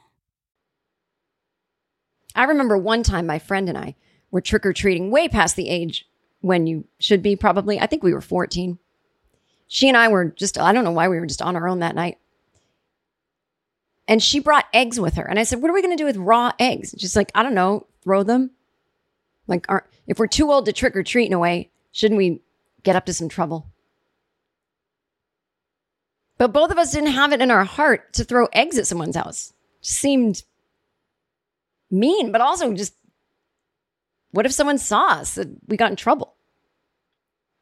I 2.34 2.44
remember 2.44 2.76
one 2.76 3.02
time 3.02 3.26
my 3.26 3.38
friend 3.38 3.66
and 3.66 3.78
I 3.78 3.96
were 4.30 4.42
trick 4.42 4.66
or 4.66 4.74
treating 4.74 5.10
way 5.10 5.26
past 5.26 5.56
the 5.56 5.70
age 5.70 6.06
when 6.40 6.66
you 6.66 6.84
should 7.00 7.22
be 7.22 7.34
probably. 7.34 7.80
I 7.80 7.86
think 7.86 8.02
we 8.02 8.12
were 8.12 8.20
14. 8.20 8.78
She 9.68 9.88
and 9.88 9.96
I 9.96 10.08
were 10.08 10.26
just, 10.26 10.58
I 10.58 10.74
don't 10.74 10.84
know 10.84 10.90
why 10.90 11.08
we 11.08 11.18
were 11.18 11.26
just 11.26 11.40
on 11.40 11.56
our 11.56 11.66
own 11.66 11.78
that 11.78 11.94
night. 11.94 12.18
And 14.08 14.22
she 14.22 14.38
brought 14.38 14.66
eggs 14.72 15.00
with 15.00 15.14
her. 15.14 15.24
And 15.24 15.38
I 15.38 15.42
said, 15.42 15.60
What 15.60 15.70
are 15.70 15.74
we 15.74 15.82
going 15.82 15.96
to 15.96 16.00
do 16.00 16.06
with 16.06 16.16
raw 16.16 16.52
eggs? 16.58 16.94
She's 16.98 17.16
like, 17.16 17.32
I 17.34 17.42
don't 17.42 17.54
know, 17.54 17.86
throw 18.02 18.22
them. 18.22 18.50
Like, 19.46 19.66
are, 19.68 19.88
if 20.06 20.18
we're 20.18 20.26
too 20.26 20.50
old 20.50 20.66
to 20.66 20.72
trick 20.72 20.96
or 20.96 21.02
treat 21.02 21.26
in 21.26 21.32
a 21.32 21.38
way, 21.38 21.70
shouldn't 21.92 22.18
we 22.18 22.42
get 22.82 22.96
up 22.96 23.06
to 23.06 23.14
some 23.14 23.28
trouble? 23.28 23.70
But 26.38 26.52
both 26.52 26.70
of 26.70 26.78
us 26.78 26.92
didn't 26.92 27.12
have 27.12 27.32
it 27.32 27.40
in 27.40 27.50
our 27.50 27.64
heart 27.64 28.12
to 28.14 28.24
throw 28.24 28.46
eggs 28.52 28.78
at 28.78 28.86
someone's 28.86 29.16
house. 29.16 29.52
It 29.80 29.86
seemed 29.86 30.42
mean, 31.90 32.32
but 32.32 32.40
also 32.40 32.72
just 32.74 32.94
what 34.32 34.46
if 34.46 34.52
someone 34.52 34.78
saw 34.78 35.12
us 35.12 35.36
that 35.36 35.48
we 35.66 35.76
got 35.76 35.90
in 35.90 35.96
trouble? 35.96 36.34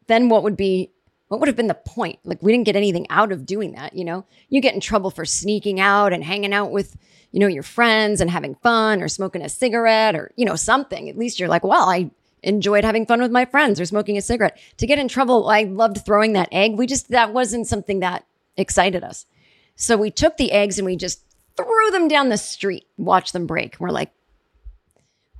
Then 0.06 0.28
what 0.28 0.42
would 0.42 0.56
be 0.56 0.90
what 1.34 1.40
would 1.40 1.48
have 1.48 1.56
been 1.56 1.66
the 1.66 1.74
point? 1.74 2.20
Like 2.22 2.40
we 2.42 2.52
didn't 2.52 2.66
get 2.66 2.76
anything 2.76 3.08
out 3.10 3.32
of 3.32 3.44
doing 3.44 3.72
that, 3.72 3.96
you 3.96 4.04
know? 4.04 4.24
You 4.50 4.60
get 4.60 4.72
in 4.74 4.80
trouble 4.80 5.10
for 5.10 5.24
sneaking 5.24 5.80
out 5.80 6.12
and 6.12 6.22
hanging 6.22 6.54
out 6.54 6.70
with, 6.70 6.96
you 7.32 7.40
know, 7.40 7.48
your 7.48 7.64
friends 7.64 8.20
and 8.20 8.30
having 8.30 8.54
fun 8.54 9.02
or 9.02 9.08
smoking 9.08 9.42
a 9.42 9.48
cigarette 9.48 10.14
or, 10.14 10.30
you 10.36 10.44
know, 10.44 10.54
something. 10.54 11.08
At 11.08 11.18
least 11.18 11.40
you're 11.40 11.48
like, 11.48 11.64
well, 11.64 11.88
I 11.88 12.12
enjoyed 12.44 12.84
having 12.84 13.04
fun 13.04 13.20
with 13.20 13.32
my 13.32 13.46
friends 13.46 13.80
or 13.80 13.84
smoking 13.84 14.16
a 14.16 14.22
cigarette. 14.22 14.56
To 14.76 14.86
get 14.86 15.00
in 15.00 15.08
trouble, 15.08 15.48
I 15.48 15.64
loved 15.64 16.04
throwing 16.04 16.34
that 16.34 16.50
egg. 16.52 16.78
We 16.78 16.86
just 16.86 17.08
that 17.08 17.32
wasn't 17.32 17.66
something 17.66 17.98
that 17.98 18.24
excited 18.56 19.02
us. 19.02 19.26
So 19.74 19.96
we 19.96 20.12
took 20.12 20.36
the 20.36 20.52
eggs 20.52 20.78
and 20.78 20.86
we 20.86 20.94
just 20.94 21.20
threw 21.56 21.90
them 21.90 22.06
down 22.06 22.28
the 22.28 22.38
street, 22.38 22.86
watch 22.96 23.32
them 23.32 23.48
break. 23.48 23.80
We're 23.80 23.90
like, 23.90 24.12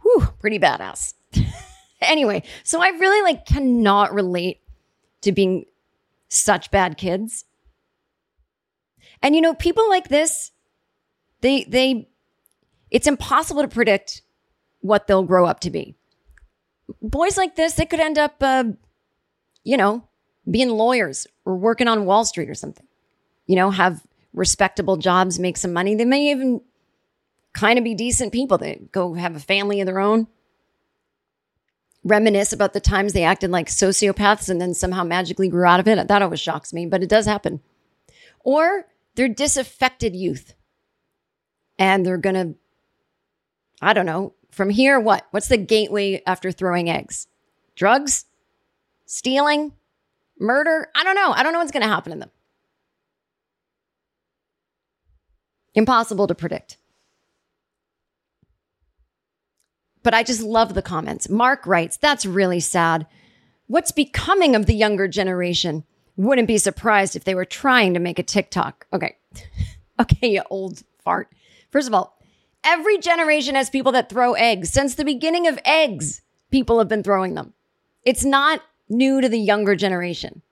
whew, 0.02 0.28
pretty 0.40 0.58
badass. 0.58 1.14
anyway, 2.00 2.42
so 2.64 2.82
I 2.82 2.88
really 2.88 3.22
like 3.22 3.46
cannot 3.46 4.12
relate 4.12 4.60
to 5.20 5.32
being 5.32 5.66
such 6.35 6.71
bad 6.71 6.97
kids. 6.97 7.45
And 9.23 9.35
you 9.35 9.41
know, 9.41 9.55
people 9.55 9.88
like 9.88 10.09
this, 10.09 10.50
they 11.41 11.64
they 11.64 12.09
it's 12.91 13.07
impossible 13.07 13.62
to 13.62 13.69
predict 13.69 14.23
what 14.81 15.07
they'll 15.07 15.23
grow 15.23 15.47
up 15.47 15.61
to 15.61 15.71
be. 15.71 15.97
Boys 17.00 17.37
like 17.37 17.57
this, 17.57 17.75
they 17.75 17.87
could 17.87 18.00
end 18.00 18.19
up 18.19 18.37
uh, 18.41 18.64
you 19.64 19.76
know, 19.76 20.07
being 20.49 20.69
lawyers 20.69 21.26
or 21.45 21.57
working 21.57 21.88
on 21.88 22.05
Wall 22.05 22.25
Street 22.25 22.50
or 22.50 22.55
something. 22.55 22.87
You 23.47 23.57
know, 23.57 23.71
have 23.71 24.03
respectable 24.33 24.97
jobs, 24.97 25.38
make 25.38 25.57
some 25.57 25.73
money. 25.73 25.95
They 25.95 26.05
may 26.05 26.31
even 26.31 26.61
kind 27.55 27.79
of 27.79 27.85
be 27.85 27.95
decent 27.95 28.33
people. 28.33 28.59
They 28.59 28.81
go 28.93 29.14
have 29.14 29.35
a 29.35 29.41
family 29.41 29.81
of 29.81 29.87
their 29.87 30.00
own. 30.00 30.26
Reminisce 32.04 32.52
about 32.52 32.75
the 32.75 32.80
times 32.80 33.12
they 33.12 33.25
acted 33.25 33.50
like 33.50 33.68
sociopaths 33.68 34.50
and 34.50 34.61
then 34.61 34.75
somehow 34.75 35.04
magically 35.04 35.49
grew 35.49 35.64
out 35.64 35.80
of 35.80 35.88
it. 35.88 36.06
That 36.06 36.23
always 36.23 36.40
shocks 36.40 36.73
me, 36.73 36.84
but 36.84 37.02
it 37.02 37.08
does 37.08 37.25
happen. 37.25 37.61
Or 38.40 38.87
they're 39.14 39.28
disaffected 39.28 40.14
youth 40.14 40.54
and 41.78 42.04
they're 42.04 42.18
going 42.18 42.34
to, 42.34 42.54
I 43.80 43.94
don't 43.94 44.06
know, 44.06 44.34
from 44.50 44.70
here, 44.70 45.00
what? 45.00 45.26
What's 45.30 45.49
the 45.49 45.56
gateway 45.56 46.23
after 46.26 46.52
throwing 46.52 46.88
eggs? 46.88 47.26
Drugs? 47.75 48.26
Stealing? 49.06 49.73
Murder? 50.38 50.88
I 50.94 51.04
don't 51.04 51.16
know. 51.16 51.32
I 51.32 51.42
don't 51.42 51.52
know 51.52 51.58
what's 51.58 51.73
going 51.73 51.82
to 51.82 51.88
happen 51.88 52.12
to 52.12 52.18
them. 52.18 52.30
Impossible 55.75 56.26
to 56.26 56.34
predict. 56.34 56.76
But 60.04 60.14
I 60.14 60.23
just 60.23 60.42
love 60.42 60.75
the 60.75 60.82
comments. 60.82 61.28
Mark 61.28 61.66
writes, 61.66 61.96
That's 61.96 62.25
really 62.25 62.61
sad. 62.61 63.08
What's 63.66 63.90
becoming 63.90 64.54
of 64.54 64.66
the 64.66 64.75
younger 64.75 65.08
generation? 65.08 65.82
Wouldn't 66.16 66.46
be 66.46 66.58
surprised 66.58 67.16
if 67.16 67.25
they 67.25 67.34
were 67.34 67.46
trying 67.46 67.94
to 67.94 68.00
make 68.00 68.20
a 68.20 68.23
TikTok. 68.23 68.87
Okay. 68.92 69.16
okay, 70.00 70.28
you 70.28 70.42
old 70.50 70.84
fart. 71.02 71.32
First 71.73 71.88
of 71.88 71.94
all, 71.94 72.16
every 72.62 72.99
generation 72.99 73.56
has 73.56 73.70
people 73.70 73.92
that 73.92 74.11
throw 74.11 74.34
eggs. 74.34 74.70
Since 74.70 74.94
the 74.94 75.04
beginning 75.04 75.49
of 75.49 75.58
eggs, 75.64 76.20
people 76.50 76.78
have 76.78 76.88
been 76.88 77.02
throwing 77.02 77.34
them. 77.34 77.54
It's 78.04 78.25
not 78.25 78.61
new 78.88 79.23
to 79.23 79.28
the 79.28 79.40
younger 79.40 79.75
generation. 79.75 80.42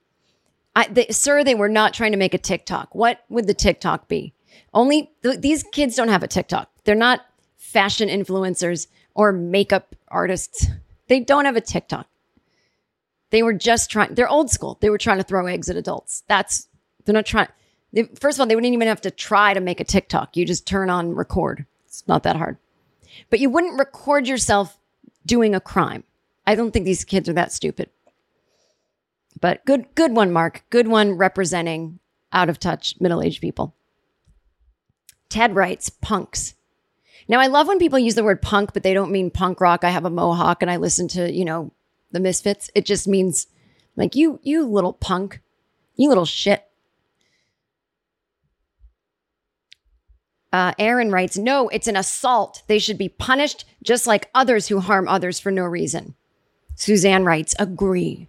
I, 0.75 0.87
they, 0.87 1.07
sir, 1.11 1.43
they 1.43 1.55
were 1.55 1.69
not 1.69 1.93
trying 1.93 2.11
to 2.11 2.17
make 2.17 2.33
a 2.33 2.39
TikTok. 2.39 2.95
What 2.95 3.23
would 3.29 3.45
the 3.45 3.53
TikTok 3.53 4.07
be? 4.07 4.33
Only 4.73 5.11
th- 5.21 5.39
these 5.41 5.63
kids 5.71 5.95
don't 5.95 6.09
have 6.09 6.23
a 6.23 6.27
TikTok. 6.27 6.71
They're 6.83 6.95
not 6.95 7.21
fashion 7.55 8.09
influencers 8.09 8.87
or 9.13 9.31
makeup 9.31 9.95
artists. 10.07 10.67
They 11.07 11.19
don't 11.19 11.45
have 11.45 11.55
a 11.55 11.61
TikTok. 11.61 12.07
They 13.29 13.43
were 13.43 13.53
just 13.53 13.89
trying, 13.89 14.13
they're 14.13 14.29
old 14.29 14.51
school. 14.51 14.77
They 14.79 14.89
were 14.89 14.97
trying 14.97 15.17
to 15.17 15.23
throw 15.23 15.45
eggs 15.47 15.69
at 15.69 15.75
adults. 15.75 16.23
That's, 16.27 16.67
they're 17.05 17.13
not 17.13 17.25
trying, 17.25 17.47
they, 17.91 18.03
first 18.19 18.37
of 18.37 18.41
all, 18.41 18.47
they 18.47 18.55
wouldn't 18.55 18.73
even 18.73 18.87
have 18.87 19.01
to 19.01 19.11
try 19.11 19.53
to 19.53 19.59
make 19.59 19.79
a 19.79 19.85
TikTok. 19.85 20.37
You 20.37 20.45
just 20.45 20.67
turn 20.67 20.89
on 20.89 21.15
record. 21.15 21.65
It's 21.85 22.07
not 22.07 22.23
that 22.23 22.35
hard. 22.35 22.57
But 23.29 23.39
you 23.39 23.49
wouldn't 23.49 23.79
record 23.79 24.27
yourself 24.27 24.77
doing 25.25 25.55
a 25.55 25.59
crime. 25.59 26.03
I 26.45 26.55
don't 26.55 26.71
think 26.71 26.85
these 26.85 27.03
kids 27.03 27.29
are 27.29 27.33
that 27.33 27.51
stupid. 27.51 27.89
But 29.39 29.65
good, 29.65 29.93
good 29.95 30.15
one, 30.15 30.31
Mark. 30.31 30.63
Good 30.69 30.87
one 30.87 31.13
representing 31.13 31.99
out 32.31 32.49
of 32.49 32.59
touch 32.59 32.95
middle 32.99 33.21
aged 33.21 33.41
people. 33.41 33.73
Ted 35.29 35.55
writes, 35.55 35.89
punks. 35.89 36.55
Now, 37.27 37.39
I 37.39 37.47
love 37.47 37.67
when 37.67 37.79
people 37.79 37.99
use 37.99 38.15
the 38.15 38.23
word 38.23 38.41
punk, 38.41 38.73
but 38.73 38.83
they 38.83 38.93
don't 38.93 39.11
mean 39.11 39.31
punk 39.31 39.61
rock. 39.61 39.83
I 39.83 39.89
have 39.89 40.05
a 40.05 40.09
mohawk 40.09 40.61
and 40.61 40.69
I 40.69 40.77
listen 40.77 41.07
to, 41.09 41.31
you 41.31 41.45
know, 41.45 41.71
the 42.11 42.19
Misfits. 42.19 42.69
It 42.75 42.85
just 42.85 43.07
means 43.07 43.47
like 43.95 44.15
you, 44.15 44.39
you 44.43 44.65
little 44.65 44.93
punk, 44.93 45.41
you 45.95 46.09
little 46.09 46.25
shit. 46.25 46.65
Uh, 50.51 50.73
Aaron 50.77 51.11
writes, 51.11 51.37
no, 51.37 51.67
it's 51.69 51.87
an 51.87 51.95
assault. 51.95 52.61
They 52.67 52.77
should 52.77 52.97
be 52.97 53.09
punished 53.09 53.65
just 53.81 54.05
like 54.05 54.29
others 54.35 54.67
who 54.67 54.79
harm 54.79 55.07
others 55.07 55.39
for 55.39 55.51
no 55.51 55.63
reason. 55.63 56.13
Suzanne 56.75 57.25
writes, 57.25 57.55
agree. 57.57 58.27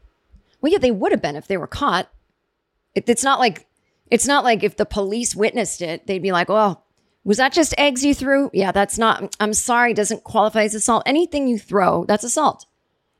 Well, 0.60 0.72
yeah, 0.72 0.78
they 0.78 0.90
would 0.90 1.12
have 1.12 1.20
been 1.20 1.36
if 1.36 1.46
they 1.46 1.58
were 1.58 1.66
caught. 1.66 2.08
It, 2.94 3.08
it's 3.08 3.24
not 3.24 3.38
like 3.38 3.66
it's 4.10 4.26
not 4.26 4.44
like 4.44 4.62
if 4.62 4.76
the 4.76 4.86
police 4.86 5.34
witnessed 5.34 5.82
it, 5.82 6.06
they'd 6.06 6.22
be 6.22 6.32
like, 6.32 6.48
"Oh, 6.48 6.80
was 7.24 7.38
that 7.38 7.52
just 7.52 7.74
eggs 7.78 8.04
you 8.04 8.14
threw?" 8.14 8.50
Yeah, 8.52 8.72
that's 8.72 8.98
not. 8.98 9.36
I'm 9.40 9.54
sorry, 9.54 9.94
doesn't 9.94 10.24
qualify 10.24 10.64
as 10.64 10.74
assault. 10.74 11.02
Anything 11.06 11.48
you 11.48 11.58
throw, 11.58 12.04
that's 12.04 12.24
assault, 12.24 12.66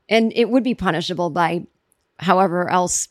and 0.07 0.31
it 0.35 0.49
would 0.49 0.63
be 0.63 0.75
punishable 0.75 1.29
by, 1.29 1.65
however 2.19 2.69
else. 2.69 3.09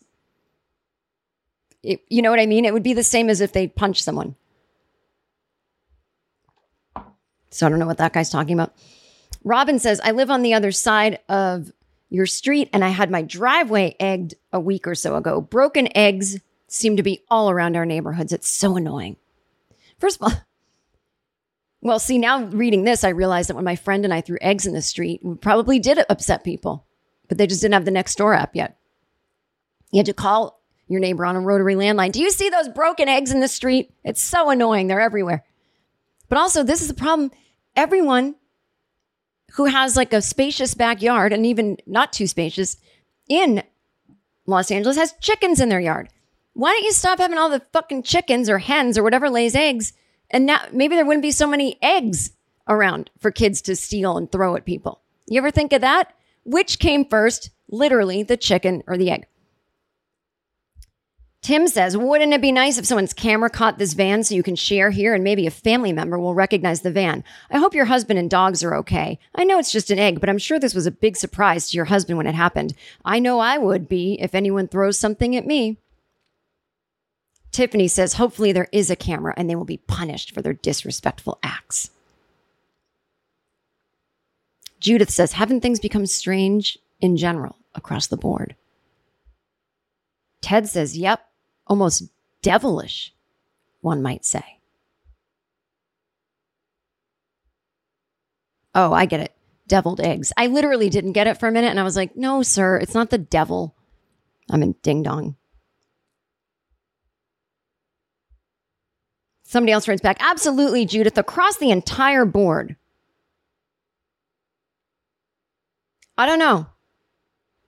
It, 1.83 2.01
you 2.09 2.23
know 2.23 2.31
what 2.31 2.41
I 2.41 2.47
mean? 2.47 2.65
It 2.65 2.73
would 2.73 2.83
be 2.83 2.95
the 2.95 3.03
same 3.03 3.29
as 3.29 3.41
if 3.43 3.53
they 3.53 3.69
punched 3.69 4.05
someone. 4.05 4.37
So 7.51 7.67
I 7.67 7.71
don't 7.71 7.79
know 7.79 7.87
what 7.87 7.99
that 7.99 8.13
guy's 8.13 8.31
talking 8.31 8.55
about. 8.55 8.75
Robin 9.45 9.79
says, 9.79 10.01
I 10.03 10.11
live 10.11 10.31
on 10.31 10.43
the 10.43 10.55
other 10.55 10.73
side 10.73 11.21
of 11.29 11.71
your 12.11 12.27
street 12.27 12.69
and 12.73 12.85
I 12.85 12.89
had 12.89 13.11
my 13.11 13.23
driveway 13.23 13.95
egged 14.01 14.35
a 14.53 14.59
week 14.59 14.87
or 14.87 14.95
so 14.95 15.15
ago. 15.15 15.41
Broken 15.41 15.89
eggs 15.97 16.41
seem 16.67 16.97
to 16.97 17.03
be 17.03 17.23
all 17.31 17.51
around 17.51 17.77
our 17.77 17.87
neighborhoods. 17.87 18.33
It's 18.33 18.49
so 18.49 18.77
annoying. 18.77 19.17
First 20.01 20.21
of 20.21 20.23
all, 20.23 20.41
well, 21.85 21.99
see, 21.99 22.17
now 22.17 22.45
reading 22.47 22.85
this, 22.85 23.05
I 23.05 23.11
realized 23.11 23.51
that 23.51 23.57
when 23.57 23.65
my 23.65 23.77
friend 23.77 24.07
and 24.07 24.15
I 24.15 24.23
threw 24.23 24.39
eggs 24.41 24.67
in 24.67 24.73
the 24.73 24.81
street, 24.81 25.21
we 25.23 25.35
probably 25.35 25.79
did 25.79 25.99
upset 26.09 26.43
people, 26.43 26.87
but 27.29 27.37
they 27.37 27.47
just 27.47 27.61
didn't 27.61 27.75
have 27.75 27.85
the 27.85 27.91
Nextdoor 27.91 28.35
app 28.35 28.57
yet. 28.57 28.79
You 29.93 29.99
had 29.99 30.07
to 30.07 30.15
call 30.15 30.63
your 30.89 31.01
neighbor 31.01 31.27
on 31.27 31.37
a 31.37 31.41
rotary 31.41 31.75
landline. 31.75 32.11
Do 32.11 32.23
you 32.23 32.31
see 32.31 32.49
those 32.49 32.71
broken 32.71 33.07
eggs 33.07 33.33
in 33.33 33.41
the 33.41 33.49
street? 33.49 33.93
It's 34.03 34.23
so 34.23 34.49
annoying. 34.49 34.87
They're 34.87 34.99
everywhere. 34.99 35.45
But 36.31 36.39
also, 36.39 36.63
this 36.63 36.81
is 36.81 36.89
the 36.89 36.95
problem. 36.95 37.31
Everyone 37.77 38.37
who 39.53 39.67
has 39.67 39.95
like 39.95 40.15
a 40.15 40.23
spacious 40.23 40.73
backyard 40.73 41.35
and 41.35 41.45
even 41.45 41.77
not 41.87 42.15
too 42.15 42.27
spacious 42.27 42.79
in 43.29 43.63
Los 44.47 44.71
Angeles 44.71 44.97
has 44.97 45.15
chickens 45.21 45.61
in 45.61 45.69
their 45.69 45.81
yard. 45.81 46.09
Why 46.55 46.71
don't 46.73 46.85
you 46.85 46.93
stop 46.93 47.19
having 47.19 47.37
all 47.37 47.51
the 47.51 47.63
fucking 47.75 48.05
chickens 48.05 48.49
or 48.49 48.59
hens 48.59 48.97
or 48.97 49.03
whatever 49.03 49.29
lays 49.29 49.55
eggs? 49.55 49.93
And 50.31 50.47
now 50.47 50.61
maybe 50.73 50.97
there 50.97 51.05
wouldn't 51.05 51.23
be 51.23 51.31
so 51.31 51.47
many 51.47 51.79
eggs 51.83 52.33
around 52.69 53.11
for 53.19 53.31
kids 53.31 53.61
to 53.63 53.77
steal 53.77 54.17
and 54.17 54.31
throw 54.31 54.57
at 54.57 54.65
people. 54.65 55.01
You 55.27 55.39
ever 55.39 55.51
think 55.51 55.73
of 55.73 55.81
that? 55.83 56.13
Which 56.45 56.79
came 56.79 57.05
first, 57.05 57.51
literally, 57.69 58.23
the 58.23 58.37
chicken 58.37 58.83
or 58.87 58.97
the 58.97 59.11
egg? 59.11 59.27
Tim 61.45 61.69
says, 61.69 61.95
wouldn't 61.95 62.33
it 62.33 62.41
be 62.41 62.53
nice 62.53 62.79
if 62.79 62.87
someone's 62.87 63.13
camera 63.13 63.51
caught 63.51 63.77
this 63.77 63.93
van 63.93 64.25
so 64.25 64.35
you 64.35 64.43
can 64.43 64.57
share 64.57 64.89
here 64.91 65.13
and 65.13 65.23
maybe 65.23 65.47
a 65.47 65.51
family 65.51 65.93
member 65.93 66.19
will 66.19 66.35
recognize 66.35 66.81
the 66.81 66.91
van? 66.91 67.23
I 67.51 67.59
hope 67.59 67.75
your 67.75 67.85
husband 67.85 68.19
and 68.19 68.31
dogs 68.31 68.65
are 68.65 68.75
okay. 68.77 69.19
I 69.35 69.45
know 69.45 69.59
it's 69.59 69.71
just 69.71 69.91
an 69.91 69.99
egg, 69.99 70.21
but 70.21 70.31
I'm 70.31 70.39
sure 70.39 70.59
this 70.59 70.75
was 70.75 70.87
a 70.87 70.91
big 70.91 71.19
surprise 71.19 71.69
to 71.69 71.77
your 71.77 71.85
husband 71.85 72.17
when 72.17 72.27
it 72.27 72.35
happened. 72.35 72.73
I 73.05 73.19
know 73.19 73.41
I 73.41 73.59
would 73.59 73.91
be 73.91 74.19
if 74.23 74.35
anyone 74.35 74.69
throws 74.69 74.99
something 74.99 75.37
at 75.37 75.47
me. 75.47 75.77
Tiffany 77.55 77.87
says, 77.87 78.15
hopefully 78.15 78.51
there 78.51 78.67
is 78.73 78.91
a 78.91 78.97
camera 78.97 79.33
and 79.37 79.49
they 79.49 79.55
will 79.55 79.65
be 79.65 79.77
punished 79.77 80.35
for 80.35 80.43
their 80.43 80.55
disrespectful 80.55 81.39
acts. 81.45 81.91
Judith 84.81 85.09
says, 85.09 85.33
haven't 85.33 85.61
things 85.61 85.79
become 85.79 86.05
strange 86.05 86.77
in 87.01 87.17
general 87.17 87.57
across 87.77 88.09
the 88.09 88.17
board? 88.17 88.57
Ted 90.43 90.69
says, 90.69 90.99
yep, 90.99 91.29
almost 91.69 92.11
devilish, 92.43 93.15
one 93.83 94.03
might 94.03 94.25
say. 94.25 94.59
Oh, 98.75 98.93
I 98.93 99.07
get 99.07 99.21
it. 99.21 99.33
Deviled 99.69 100.01
eggs. 100.01 100.33
I 100.37 100.49
literally 100.49 100.91
didn't 100.91 101.13
get 101.13 101.29
it 101.29 101.39
for 101.39 101.47
a 101.47 101.53
minute 101.53 101.71
and 101.71 101.79
I 101.79 101.85
was 101.85 101.95
like, 101.95 102.17
no, 102.17 102.43
sir, 102.43 102.79
it's 102.79 102.95
not 102.95 103.11
the 103.11 103.19
devil. 103.19 103.77
I'm 104.51 104.65
in 104.65 104.73
ding 104.83 105.05
dong. 105.05 105.37
Somebody 109.55 109.71
else 109.71 109.87
writes 109.87 110.03
back, 110.03 110.17
absolutely, 110.19 110.85
Judith, 110.85 111.17
across 111.17 111.59
the 111.59 111.71
entire 111.71 112.25
board. 112.25 112.75
I 116.19 116.27
don't 116.27 116.41
know. 116.41 116.67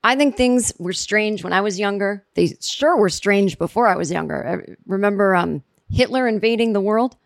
I 0.02 0.16
think 0.16 0.34
things 0.36 0.72
were 0.80 0.92
strange 0.92 1.44
when 1.44 1.52
I 1.52 1.60
was 1.60 1.78
younger. 1.78 2.26
They 2.34 2.56
sure 2.60 2.96
were 2.96 3.08
strange 3.08 3.56
before 3.56 3.86
I 3.86 3.94
was 3.94 4.10
younger. 4.10 4.64
I 4.68 4.74
remember 4.84 5.36
um, 5.36 5.62
Hitler 5.88 6.26
invading 6.26 6.72
the 6.72 6.80
world? 6.80 7.16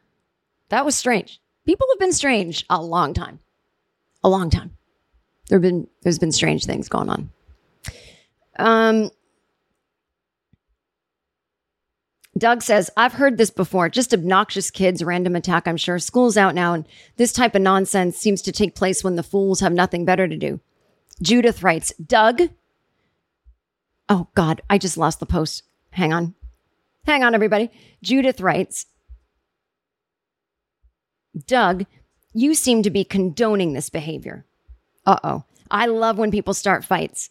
That 0.69 0.85
was 0.85 0.95
strange. 0.95 1.41
People 1.65 1.87
have 1.93 1.99
been 1.99 2.13
strange 2.13 2.67
a 2.69 2.83
long 2.83 3.15
time. 3.15 3.39
A 4.23 4.29
long 4.29 4.51
time. 4.51 4.77
There've 5.49 5.63
been 5.63 5.89
there's 6.03 6.19
been 6.19 6.33
strange 6.33 6.67
things 6.67 6.91
going 6.91 7.09
on. 7.09 7.31
Um 8.59 9.11
Doug 12.39 12.63
says, 12.63 12.91
I've 12.97 13.15
heard 13.15 13.39
this 13.39 13.51
before. 13.51 13.89
Just 13.89 14.15
obnoxious 14.15 14.71
kids, 14.71 15.03
random 15.03 15.35
attack, 15.35 15.67
I'm 15.67 15.77
sure. 15.77 15.99
School's 15.99 16.37
out 16.37 16.55
now, 16.55 16.75
and 16.75 16.87
this 17.17 17.33
type 17.33 17.55
of 17.55 17.63
nonsense 17.63 18.17
seems 18.17 18.41
to 18.43 18.53
take 18.53 18.75
place 18.77 19.03
when 19.03 19.17
the 19.17 19.23
fools 19.23 19.61
have 19.61 19.73
nothing 19.73 20.05
better 20.05 20.29
to 20.29 20.37
do. 20.37 20.61
Judith 21.21 21.63
writes, 21.63 21.93
Doug, 21.95 22.43
Oh 24.11 24.27
God, 24.35 24.61
I 24.69 24.77
just 24.77 24.99
lost 24.99 25.21
the 25.21 25.27
post. 25.27 25.63
Hang 25.91 26.13
on. 26.13 26.35
Hang 27.07 27.23
on, 27.23 27.33
everybody. 27.33 27.71
Judith 28.03 28.41
writes 28.41 28.87
Doug, 31.47 31.87
you 32.35 32.55
seem 32.55 32.83
to 32.83 32.91
be 32.91 33.05
condoning 33.05 33.73
this 33.73 33.89
behavior. 33.89 34.45
Uh 35.07 35.19
oh. 35.23 35.45
I 35.71 35.87
love 35.87 36.19
when 36.19 36.33
people 36.33 36.55
start 36.55 36.85
fights. 36.85 37.31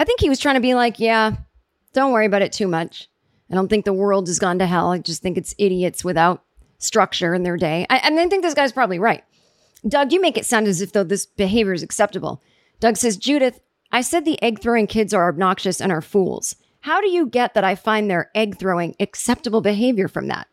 I 0.00 0.04
think 0.04 0.20
he 0.20 0.30
was 0.30 0.38
trying 0.38 0.54
to 0.54 0.62
be 0.62 0.74
like, 0.74 0.98
yeah, 0.98 1.36
don't 1.92 2.12
worry 2.12 2.24
about 2.24 2.40
it 2.40 2.52
too 2.52 2.66
much. 2.66 3.06
I 3.50 3.54
don't 3.54 3.68
think 3.68 3.84
the 3.84 3.92
world 3.92 4.28
has 4.28 4.38
gone 4.38 4.58
to 4.60 4.66
hell. 4.66 4.92
I 4.92 4.98
just 4.98 5.20
think 5.20 5.36
it's 5.36 5.54
idiots 5.58 6.02
without 6.02 6.42
structure 6.78 7.34
in 7.34 7.42
their 7.42 7.58
day. 7.58 7.86
I, 7.90 7.98
I, 7.98 8.06
I 8.06 8.28
think 8.28 8.42
this 8.42 8.54
guy's 8.54 8.72
probably 8.72 8.98
right. 8.98 9.22
Doug, 9.86 10.10
you 10.10 10.20
make 10.22 10.38
it 10.38 10.46
sound 10.46 10.66
as 10.68 10.80
if 10.80 10.92
though 10.92 11.04
this 11.04 11.26
behavior 11.26 11.74
is 11.74 11.82
acceptable. 11.82 12.42
Doug 12.80 12.96
says, 12.96 13.18
Judith, 13.18 13.60
I 13.92 14.00
said 14.00 14.24
the 14.24 14.42
egg 14.42 14.60
throwing 14.60 14.86
kids 14.86 15.12
are 15.12 15.28
obnoxious 15.28 15.82
and 15.82 15.92
are 15.92 16.00
fools. 16.00 16.56
How 16.80 17.02
do 17.02 17.10
you 17.10 17.26
get 17.26 17.52
that 17.52 17.64
I 17.64 17.74
find 17.74 18.10
their 18.10 18.30
egg 18.34 18.58
throwing 18.58 18.96
acceptable 19.00 19.60
behavior 19.60 20.08
from 20.08 20.28
that? 20.28 20.48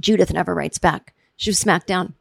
Judith 0.00 0.32
never 0.32 0.56
writes 0.56 0.78
back. 0.78 1.14
She 1.36 1.50
was 1.50 1.58
smacked 1.58 1.86
down. 1.86 2.14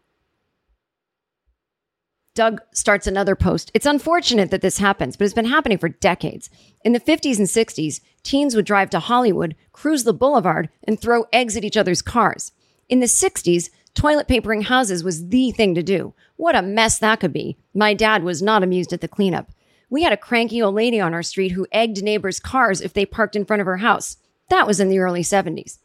Doug 2.38 2.62
starts 2.72 3.08
another 3.08 3.36
post. 3.36 3.72
It's 3.74 3.88
unfortunate 3.88 4.52
that 4.52 4.62
this 4.62 4.78
happens, 4.78 5.18
but 5.18 5.26
it's 5.26 5.34
been 5.34 5.46
happening 5.46 5.80
for 5.80 5.90
decades. 5.90 6.52
In 6.86 6.94
the 6.94 7.00
50s 7.00 7.40
and 7.40 7.48
60s, 7.48 8.00
teens 8.22 8.56
would 8.56 8.64
drive 8.64 8.92
to 8.92 9.00
Hollywood, 9.00 9.56
cruise 9.72 10.04
the 10.04 10.14
boulevard, 10.14 10.70
and 10.84 11.02
throw 11.02 11.26
eggs 11.34 11.58
at 11.58 11.64
each 11.64 11.76
other's 11.76 12.04
cars. 12.04 12.52
In 12.90 13.00
the 13.00 13.08
60s, 13.08 13.72
toilet 13.96 14.28
papering 14.28 14.62
houses 14.62 15.04
was 15.04 15.30
the 15.30 15.50
thing 15.50 15.74
to 15.74 15.82
do. 15.82 16.14
What 16.36 16.56
a 16.56 16.62
mess 16.62 17.00
that 17.00 17.22
could 17.22 17.34
be. 17.34 17.58
My 17.74 17.96
dad 17.96 18.22
was 18.22 18.44
not 18.44 18.62
amused 18.62 18.94
at 18.94 19.02
the 19.02 19.08
cleanup. 19.08 19.50
We 19.90 20.04
had 20.04 20.14
a 20.14 20.18
cranky 20.18 20.62
old 20.62 20.76
lady 20.76 21.00
on 21.00 21.16
our 21.16 21.24
street 21.24 21.54
who 21.54 21.66
egged 21.72 22.04
neighbors' 22.04 22.40
cars 22.40 22.82
if 22.82 22.94
they 22.94 23.08
parked 23.08 23.36
in 23.36 23.46
front 23.46 23.62
of 23.62 23.66
her 23.66 23.78
house. 23.78 24.18
That 24.52 24.68
was 24.68 24.80
in 24.80 24.90
the 24.90 25.00
early 25.00 25.24
70s. 25.24 25.80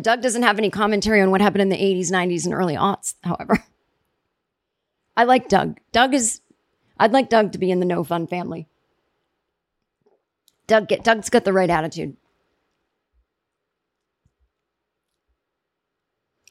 Doug 0.00 0.22
doesn't 0.22 0.44
have 0.44 0.56
any 0.56 0.70
commentary 0.70 1.20
on 1.20 1.30
what 1.30 1.42
happened 1.42 1.60
in 1.60 1.68
the 1.68 1.76
80s, 1.76 2.10
90s, 2.10 2.46
and 2.46 2.54
early 2.54 2.74
aughts, 2.74 3.16
however. 3.22 3.62
I 5.16 5.24
like 5.24 5.48
Doug. 5.48 5.78
Doug 5.92 6.14
is, 6.14 6.40
I'd 6.98 7.12
like 7.12 7.28
Doug 7.28 7.52
to 7.52 7.58
be 7.58 7.70
in 7.70 7.80
the 7.80 7.86
no 7.86 8.04
fun 8.04 8.26
family. 8.26 8.66
Doug 10.66 10.88
get, 10.88 11.04
Doug's 11.04 11.30
got 11.30 11.44
the 11.44 11.52
right 11.52 11.70
attitude. 11.70 12.16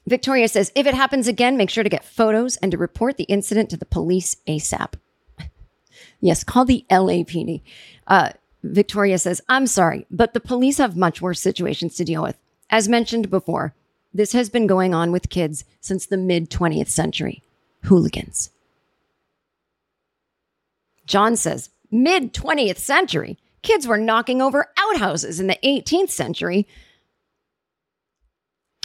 Victoria 0.06 0.48
says, 0.48 0.72
if 0.76 0.86
it 0.86 0.94
happens 0.94 1.28
again, 1.28 1.56
make 1.56 1.70
sure 1.70 1.84
to 1.84 1.90
get 1.90 2.04
photos 2.04 2.58
and 2.58 2.72
to 2.72 2.78
report 2.78 3.18
the 3.18 3.24
incident 3.24 3.70
to 3.70 3.78
the 3.78 3.86
police 3.86 4.36
ASAP. 4.48 4.94
yes, 6.20 6.44
call 6.44 6.66
the 6.66 6.86
LAPD. 6.90 7.62
Uh, 8.08 8.32
Victoria 8.64 9.18
says, 9.18 9.42
I'm 9.48 9.66
sorry, 9.66 10.06
but 10.12 10.34
the 10.34 10.40
police 10.40 10.78
have 10.78 10.98
much 10.98 11.22
worse 11.22 11.42
situations 11.42 11.96
to 11.96 12.06
deal 12.06 12.22
with. 12.22 12.38
As 12.70 12.90
mentioned 12.90 13.30
before, 13.30 13.74
this 14.14 14.34
has 14.34 14.50
been 14.50 14.68
going 14.68 14.94
on 14.94 15.12
with 15.12 15.30
kids 15.30 15.66
since 15.80 16.06
the 16.06 16.18
mid 16.18 16.50
20th 16.50 16.88
century. 16.88 17.42
Hooligans. 17.84 18.50
John 21.06 21.36
says, 21.36 21.70
mid 21.92 22.34
20th 22.34 22.78
century, 22.78 23.38
kids 23.62 23.88
were 23.88 23.98
knocking 23.98 24.42
over 24.42 24.70
outhouses 24.78 25.40
in 25.40 25.48
the 25.48 25.58
18th 25.64 26.10
century. 26.10 26.68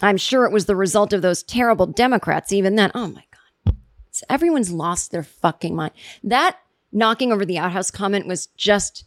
I'm 0.02 0.16
sure 0.16 0.44
it 0.44 0.52
was 0.52 0.66
the 0.66 0.76
result 0.76 1.12
of 1.12 1.22
those 1.22 1.42
terrible 1.42 1.86
Democrats, 1.86 2.52
even 2.52 2.76
then. 2.76 2.90
Oh 2.94 3.08
my 3.08 3.24
God. 3.64 3.76
So 4.10 4.24
everyone's 4.28 4.70
lost 4.70 5.10
their 5.10 5.22
fucking 5.22 5.74
mind. 5.74 5.92
That 6.22 6.58
knocking 6.92 7.32
over 7.32 7.44
the 7.44 7.58
outhouse 7.58 7.90
comment 7.90 8.26
was 8.26 8.46
just 8.56 9.04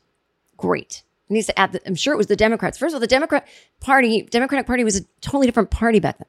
great. 0.58 1.04
And 1.28 1.38
he's 1.38 1.50
at 1.56 1.72
the, 1.72 1.82
I'm 1.86 1.96
sure 1.96 2.14
it 2.14 2.18
was 2.18 2.28
the 2.28 2.36
Democrats. 2.36 2.78
First 2.78 2.94
of 2.94 2.96
all, 2.96 3.00
the 3.00 3.08
Democrat 3.08 3.48
Party, 3.80 4.24
Democratic 4.24 4.68
Party 4.68 4.84
was 4.84 4.98
a 4.98 5.06
totally 5.22 5.48
different 5.48 5.72
party 5.72 6.00
back 6.00 6.18
then. 6.18 6.28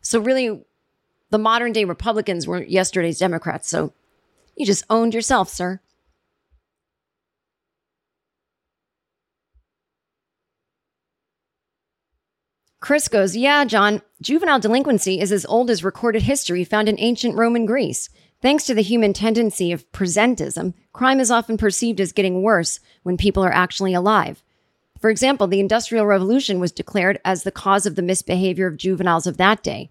So 0.00 0.20
really, 0.20 0.64
the 1.30 1.38
modern 1.38 1.72
day 1.72 1.84
Republicans 1.84 2.46
were 2.46 2.62
yesterday's 2.62 3.18
Democrats. 3.18 3.68
So 3.68 3.92
you 4.56 4.66
just 4.66 4.84
owned 4.88 5.14
yourself, 5.14 5.48
sir. 5.48 5.80
Chris 12.84 13.08
goes, 13.08 13.34
Yeah, 13.34 13.64
John, 13.64 14.02
juvenile 14.20 14.60
delinquency 14.60 15.18
is 15.18 15.32
as 15.32 15.46
old 15.46 15.70
as 15.70 15.82
recorded 15.82 16.20
history 16.22 16.64
found 16.64 16.86
in 16.86 17.00
ancient 17.00 17.34
Roman 17.34 17.64
Greece. 17.64 18.10
Thanks 18.42 18.66
to 18.66 18.74
the 18.74 18.82
human 18.82 19.14
tendency 19.14 19.72
of 19.72 19.90
presentism, 19.90 20.74
crime 20.92 21.18
is 21.18 21.30
often 21.30 21.56
perceived 21.56 21.98
as 21.98 22.12
getting 22.12 22.42
worse 22.42 22.80
when 23.02 23.16
people 23.16 23.42
are 23.42 23.54
actually 23.54 23.94
alive. 23.94 24.42
For 25.00 25.08
example, 25.08 25.46
the 25.46 25.60
Industrial 25.60 26.04
Revolution 26.04 26.60
was 26.60 26.72
declared 26.72 27.18
as 27.24 27.42
the 27.42 27.50
cause 27.50 27.86
of 27.86 27.94
the 27.94 28.02
misbehavior 28.02 28.66
of 28.66 28.76
juveniles 28.76 29.26
of 29.26 29.38
that 29.38 29.62
day. 29.62 29.90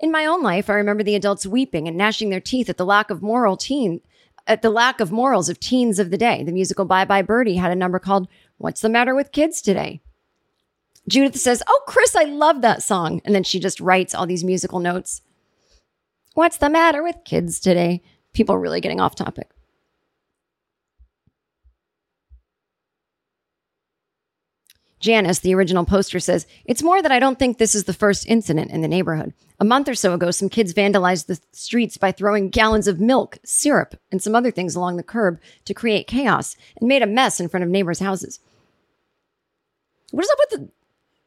In 0.00 0.10
my 0.10 0.26
own 0.26 0.42
life, 0.42 0.68
I 0.68 0.74
remember 0.74 1.02
the 1.02 1.14
adults 1.14 1.46
weeping 1.46 1.86
and 1.88 1.96
gnashing 1.96 2.30
their 2.30 2.40
teeth 2.40 2.68
at 2.68 2.76
the 2.76 2.84
lack 2.84 3.10
of 3.10 3.22
moral 3.22 3.56
teen, 3.56 4.00
at 4.46 4.62
the 4.62 4.70
lack 4.70 5.00
of 5.00 5.12
morals 5.12 5.48
of 5.48 5.60
teens 5.60 5.98
of 5.98 6.10
the 6.10 6.18
day. 6.18 6.42
The 6.42 6.52
musical 6.52 6.84
Bye 6.84 7.04
Bye 7.04 7.22
Birdie 7.22 7.56
had 7.56 7.70
a 7.70 7.76
number 7.76 7.98
called 7.98 8.28
What's 8.58 8.80
the 8.80 8.88
Matter 8.88 9.14
with 9.14 9.32
Kids 9.32 9.62
Today? 9.62 10.00
Judith 11.08 11.36
says, 11.38 11.62
Oh, 11.68 11.82
Chris, 11.86 12.16
I 12.16 12.24
love 12.24 12.62
that 12.62 12.82
song. 12.82 13.20
And 13.24 13.34
then 13.34 13.44
she 13.44 13.60
just 13.60 13.80
writes 13.80 14.14
all 14.14 14.26
these 14.26 14.44
musical 14.44 14.80
notes. 14.80 15.22
What's 16.34 16.56
the 16.56 16.70
matter 16.70 17.02
with 17.02 17.24
kids 17.24 17.60
today? 17.60 18.02
People 18.32 18.58
really 18.58 18.80
getting 18.80 19.00
off 19.00 19.14
topic. 19.14 19.50
Janice, 25.04 25.40
the 25.40 25.54
original 25.54 25.84
poster, 25.84 26.18
says, 26.18 26.46
It's 26.64 26.82
more 26.82 27.02
that 27.02 27.12
I 27.12 27.18
don't 27.18 27.38
think 27.38 27.58
this 27.58 27.74
is 27.74 27.84
the 27.84 27.92
first 27.92 28.26
incident 28.26 28.70
in 28.70 28.80
the 28.80 28.88
neighborhood. 28.88 29.34
A 29.60 29.64
month 29.64 29.86
or 29.86 29.94
so 29.94 30.14
ago, 30.14 30.30
some 30.30 30.48
kids 30.48 30.72
vandalized 30.72 31.26
the 31.26 31.38
streets 31.52 31.98
by 31.98 32.10
throwing 32.10 32.48
gallons 32.48 32.88
of 32.88 33.00
milk, 33.00 33.36
syrup, 33.44 33.96
and 34.10 34.22
some 34.22 34.34
other 34.34 34.50
things 34.50 34.74
along 34.74 34.96
the 34.96 35.02
curb 35.02 35.38
to 35.66 35.74
create 35.74 36.06
chaos 36.06 36.56
and 36.80 36.88
made 36.88 37.02
a 37.02 37.06
mess 37.06 37.38
in 37.38 37.50
front 37.50 37.64
of 37.64 37.68
neighbors' 37.68 37.98
houses. 37.98 38.40
What 40.10 40.24
is 40.24 40.30
up 40.30 40.38
with 40.38 40.60
the 40.60 40.68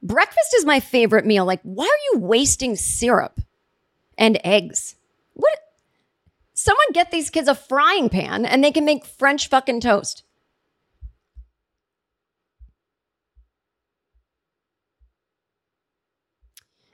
breakfast? 0.02 0.56
Is 0.56 0.66
my 0.66 0.80
favorite 0.80 1.28
meal. 1.28 1.46
Like, 1.46 1.62
why 1.62 1.86
are 1.86 2.14
you 2.14 2.26
wasting 2.26 2.76
syrup 2.76 3.42
and 4.18 4.42
eggs? 4.44 4.96
What? 5.36 5.60
Someone 6.56 6.94
get 6.94 7.12
these 7.12 7.30
kids 7.30 7.48
a 7.48 7.54
frying 7.54 8.10
pan 8.10 8.44
and 8.44 8.64
they 8.64 8.72
can 8.72 8.86
make 8.86 9.06
French 9.06 9.50
fucking 9.50 9.82
toast. 9.82 10.24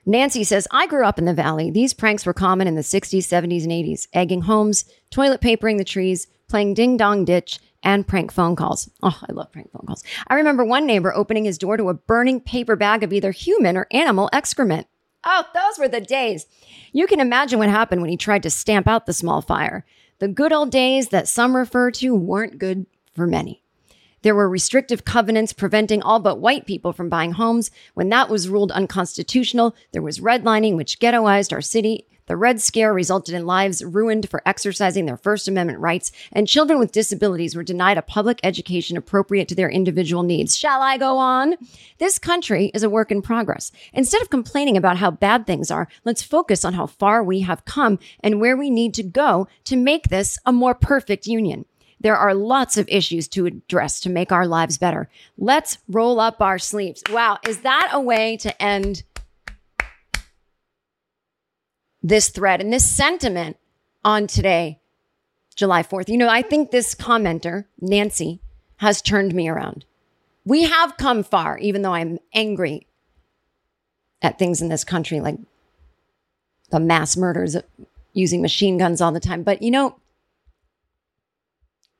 Nancy 0.06 0.44
says, 0.44 0.68
I 0.70 0.86
grew 0.86 1.04
up 1.04 1.18
in 1.18 1.24
the 1.24 1.34
valley. 1.34 1.70
These 1.70 1.94
pranks 1.94 2.26
were 2.26 2.34
common 2.34 2.66
in 2.66 2.74
the 2.74 2.82
60s, 2.82 3.18
70s, 3.18 3.62
and 3.62 3.72
80s 3.72 4.08
egging 4.12 4.42
homes, 4.42 4.84
toilet 5.10 5.40
papering 5.40 5.78
the 5.78 5.84
trees, 5.84 6.26
playing 6.48 6.74
ding 6.74 6.96
dong 6.96 7.24
ditch, 7.24 7.58
and 7.82 8.06
prank 8.06 8.32
phone 8.32 8.56
calls. 8.56 8.90
Oh, 9.02 9.18
I 9.28 9.32
love 9.32 9.52
prank 9.52 9.70
phone 9.72 9.86
calls. 9.86 10.04
I 10.28 10.34
remember 10.34 10.64
one 10.64 10.86
neighbor 10.86 11.14
opening 11.14 11.44
his 11.44 11.58
door 11.58 11.76
to 11.76 11.88
a 11.88 11.94
burning 11.94 12.40
paper 12.40 12.76
bag 12.76 13.02
of 13.02 13.12
either 13.12 13.30
human 13.30 13.76
or 13.76 13.86
animal 13.90 14.30
excrement. 14.32 14.86
Oh, 15.24 15.44
those 15.54 15.78
were 15.78 15.88
the 15.88 16.00
days. 16.00 16.46
You 16.92 17.06
can 17.06 17.20
imagine 17.20 17.58
what 17.58 17.70
happened 17.70 18.02
when 18.02 18.10
he 18.10 18.16
tried 18.16 18.42
to 18.42 18.50
stamp 18.50 18.86
out 18.86 19.06
the 19.06 19.12
small 19.12 19.40
fire. 19.40 19.84
The 20.18 20.28
good 20.28 20.52
old 20.52 20.70
days 20.70 21.08
that 21.08 21.28
some 21.28 21.56
refer 21.56 21.90
to 21.92 22.14
weren't 22.14 22.58
good 22.58 22.86
for 23.14 23.26
many. 23.26 23.63
There 24.24 24.34
were 24.34 24.48
restrictive 24.48 25.04
covenants 25.04 25.52
preventing 25.52 26.02
all 26.02 26.18
but 26.18 26.40
white 26.40 26.64
people 26.64 26.94
from 26.94 27.10
buying 27.10 27.32
homes. 27.32 27.70
When 27.92 28.08
that 28.08 28.30
was 28.30 28.48
ruled 28.48 28.72
unconstitutional, 28.72 29.76
there 29.92 30.00
was 30.00 30.18
redlining, 30.18 30.76
which 30.76 30.98
ghettoized 30.98 31.52
our 31.52 31.60
city. 31.60 32.06
The 32.24 32.38
Red 32.38 32.58
Scare 32.58 32.94
resulted 32.94 33.34
in 33.34 33.44
lives 33.44 33.84
ruined 33.84 34.30
for 34.30 34.40
exercising 34.46 35.04
their 35.04 35.18
First 35.18 35.46
Amendment 35.46 35.80
rights, 35.80 36.10
and 36.32 36.48
children 36.48 36.78
with 36.78 36.90
disabilities 36.90 37.54
were 37.54 37.62
denied 37.62 37.98
a 37.98 38.02
public 38.02 38.40
education 38.42 38.96
appropriate 38.96 39.46
to 39.48 39.54
their 39.54 39.68
individual 39.68 40.22
needs. 40.22 40.56
Shall 40.56 40.80
I 40.80 40.96
go 40.96 41.18
on? 41.18 41.56
This 41.98 42.18
country 42.18 42.70
is 42.72 42.82
a 42.82 42.88
work 42.88 43.12
in 43.12 43.20
progress. 43.20 43.72
Instead 43.92 44.22
of 44.22 44.30
complaining 44.30 44.78
about 44.78 44.96
how 44.96 45.10
bad 45.10 45.46
things 45.46 45.70
are, 45.70 45.86
let's 46.06 46.22
focus 46.22 46.64
on 46.64 46.72
how 46.72 46.86
far 46.86 47.22
we 47.22 47.40
have 47.40 47.66
come 47.66 47.98
and 48.20 48.40
where 48.40 48.56
we 48.56 48.70
need 48.70 48.94
to 48.94 49.02
go 49.02 49.48
to 49.64 49.76
make 49.76 50.08
this 50.08 50.38
a 50.46 50.52
more 50.52 50.74
perfect 50.74 51.26
union. 51.26 51.66
There 52.00 52.16
are 52.16 52.34
lots 52.34 52.76
of 52.76 52.88
issues 52.88 53.28
to 53.28 53.46
address 53.46 54.00
to 54.00 54.10
make 54.10 54.32
our 54.32 54.46
lives 54.46 54.78
better. 54.78 55.08
Let's 55.38 55.78
roll 55.88 56.20
up 56.20 56.40
our 56.40 56.58
sleeves. 56.58 57.02
Wow, 57.10 57.38
is 57.46 57.60
that 57.60 57.90
a 57.92 58.00
way 58.00 58.36
to 58.38 58.62
end 58.62 59.02
this 62.02 62.28
thread 62.28 62.60
and 62.60 62.72
this 62.72 62.84
sentiment 62.88 63.56
on 64.04 64.26
today, 64.26 64.80
July 65.56 65.82
4th? 65.82 66.08
You 66.08 66.18
know, 66.18 66.28
I 66.28 66.42
think 66.42 66.70
this 66.70 66.94
commenter, 66.94 67.64
Nancy, 67.80 68.40
has 68.78 69.00
turned 69.00 69.34
me 69.34 69.48
around. 69.48 69.84
We 70.44 70.64
have 70.64 70.96
come 70.98 71.22
far, 71.22 71.56
even 71.58 71.82
though 71.82 71.94
I'm 71.94 72.18
angry 72.34 72.86
at 74.20 74.38
things 74.38 74.60
in 74.60 74.68
this 74.68 74.84
country 74.84 75.20
like 75.20 75.38
the 76.70 76.80
mass 76.80 77.16
murders 77.16 77.56
using 78.12 78.42
machine 78.42 78.78
guns 78.78 79.00
all 79.00 79.12
the 79.12 79.20
time. 79.20 79.42
But 79.42 79.62
you 79.62 79.70
know, 79.70 79.96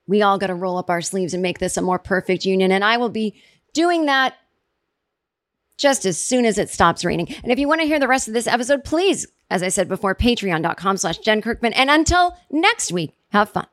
we 0.07 0.23
all 0.23 0.39
got 0.39 0.49
to 0.49 0.55
roll 0.55 0.77
up 0.79 0.91
our 0.91 1.01
sleeves 1.01 1.35
and 1.35 1.43
make 1.43 1.59
this 1.59 1.77
a 1.77 1.83
more 1.83 1.99
perfect 1.99 2.45
union. 2.45 2.71
And 2.71 2.85
I 2.85 2.97
will 2.97 3.09
be 3.09 3.35
doing 3.73 4.07
that 4.07 4.35
just 5.77 6.07
as 6.07 6.19
soon 6.19 6.45
as 6.45 6.59
it 6.59 6.71
stops 6.71 7.05
raining. 7.05 7.35
And 7.43 7.51
if 7.51 7.59
you 7.59 7.67
want 7.67 7.81
to 7.81 7.87
hear 7.87 7.99
the 7.99 8.09
rest 8.09 8.29
of 8.29 8.35
this 8.35 8.47
episode, 8.47 8.85
please, 8.85 9.27
as 9.51 9.63
I 9.63 9.69
said 9.69 9.89
before, 9.89 10.15
patreon.com 10.15 10.97
slash 10.99 11.19
Jen 11.19 11.43
Kirkman. 11.43 11.73
And 11.73 11.91
until 11.91 12.37
next 12.51 12.93
week, 12.93 13.13
Have 13.31 13.51
fun. 13.51 13.67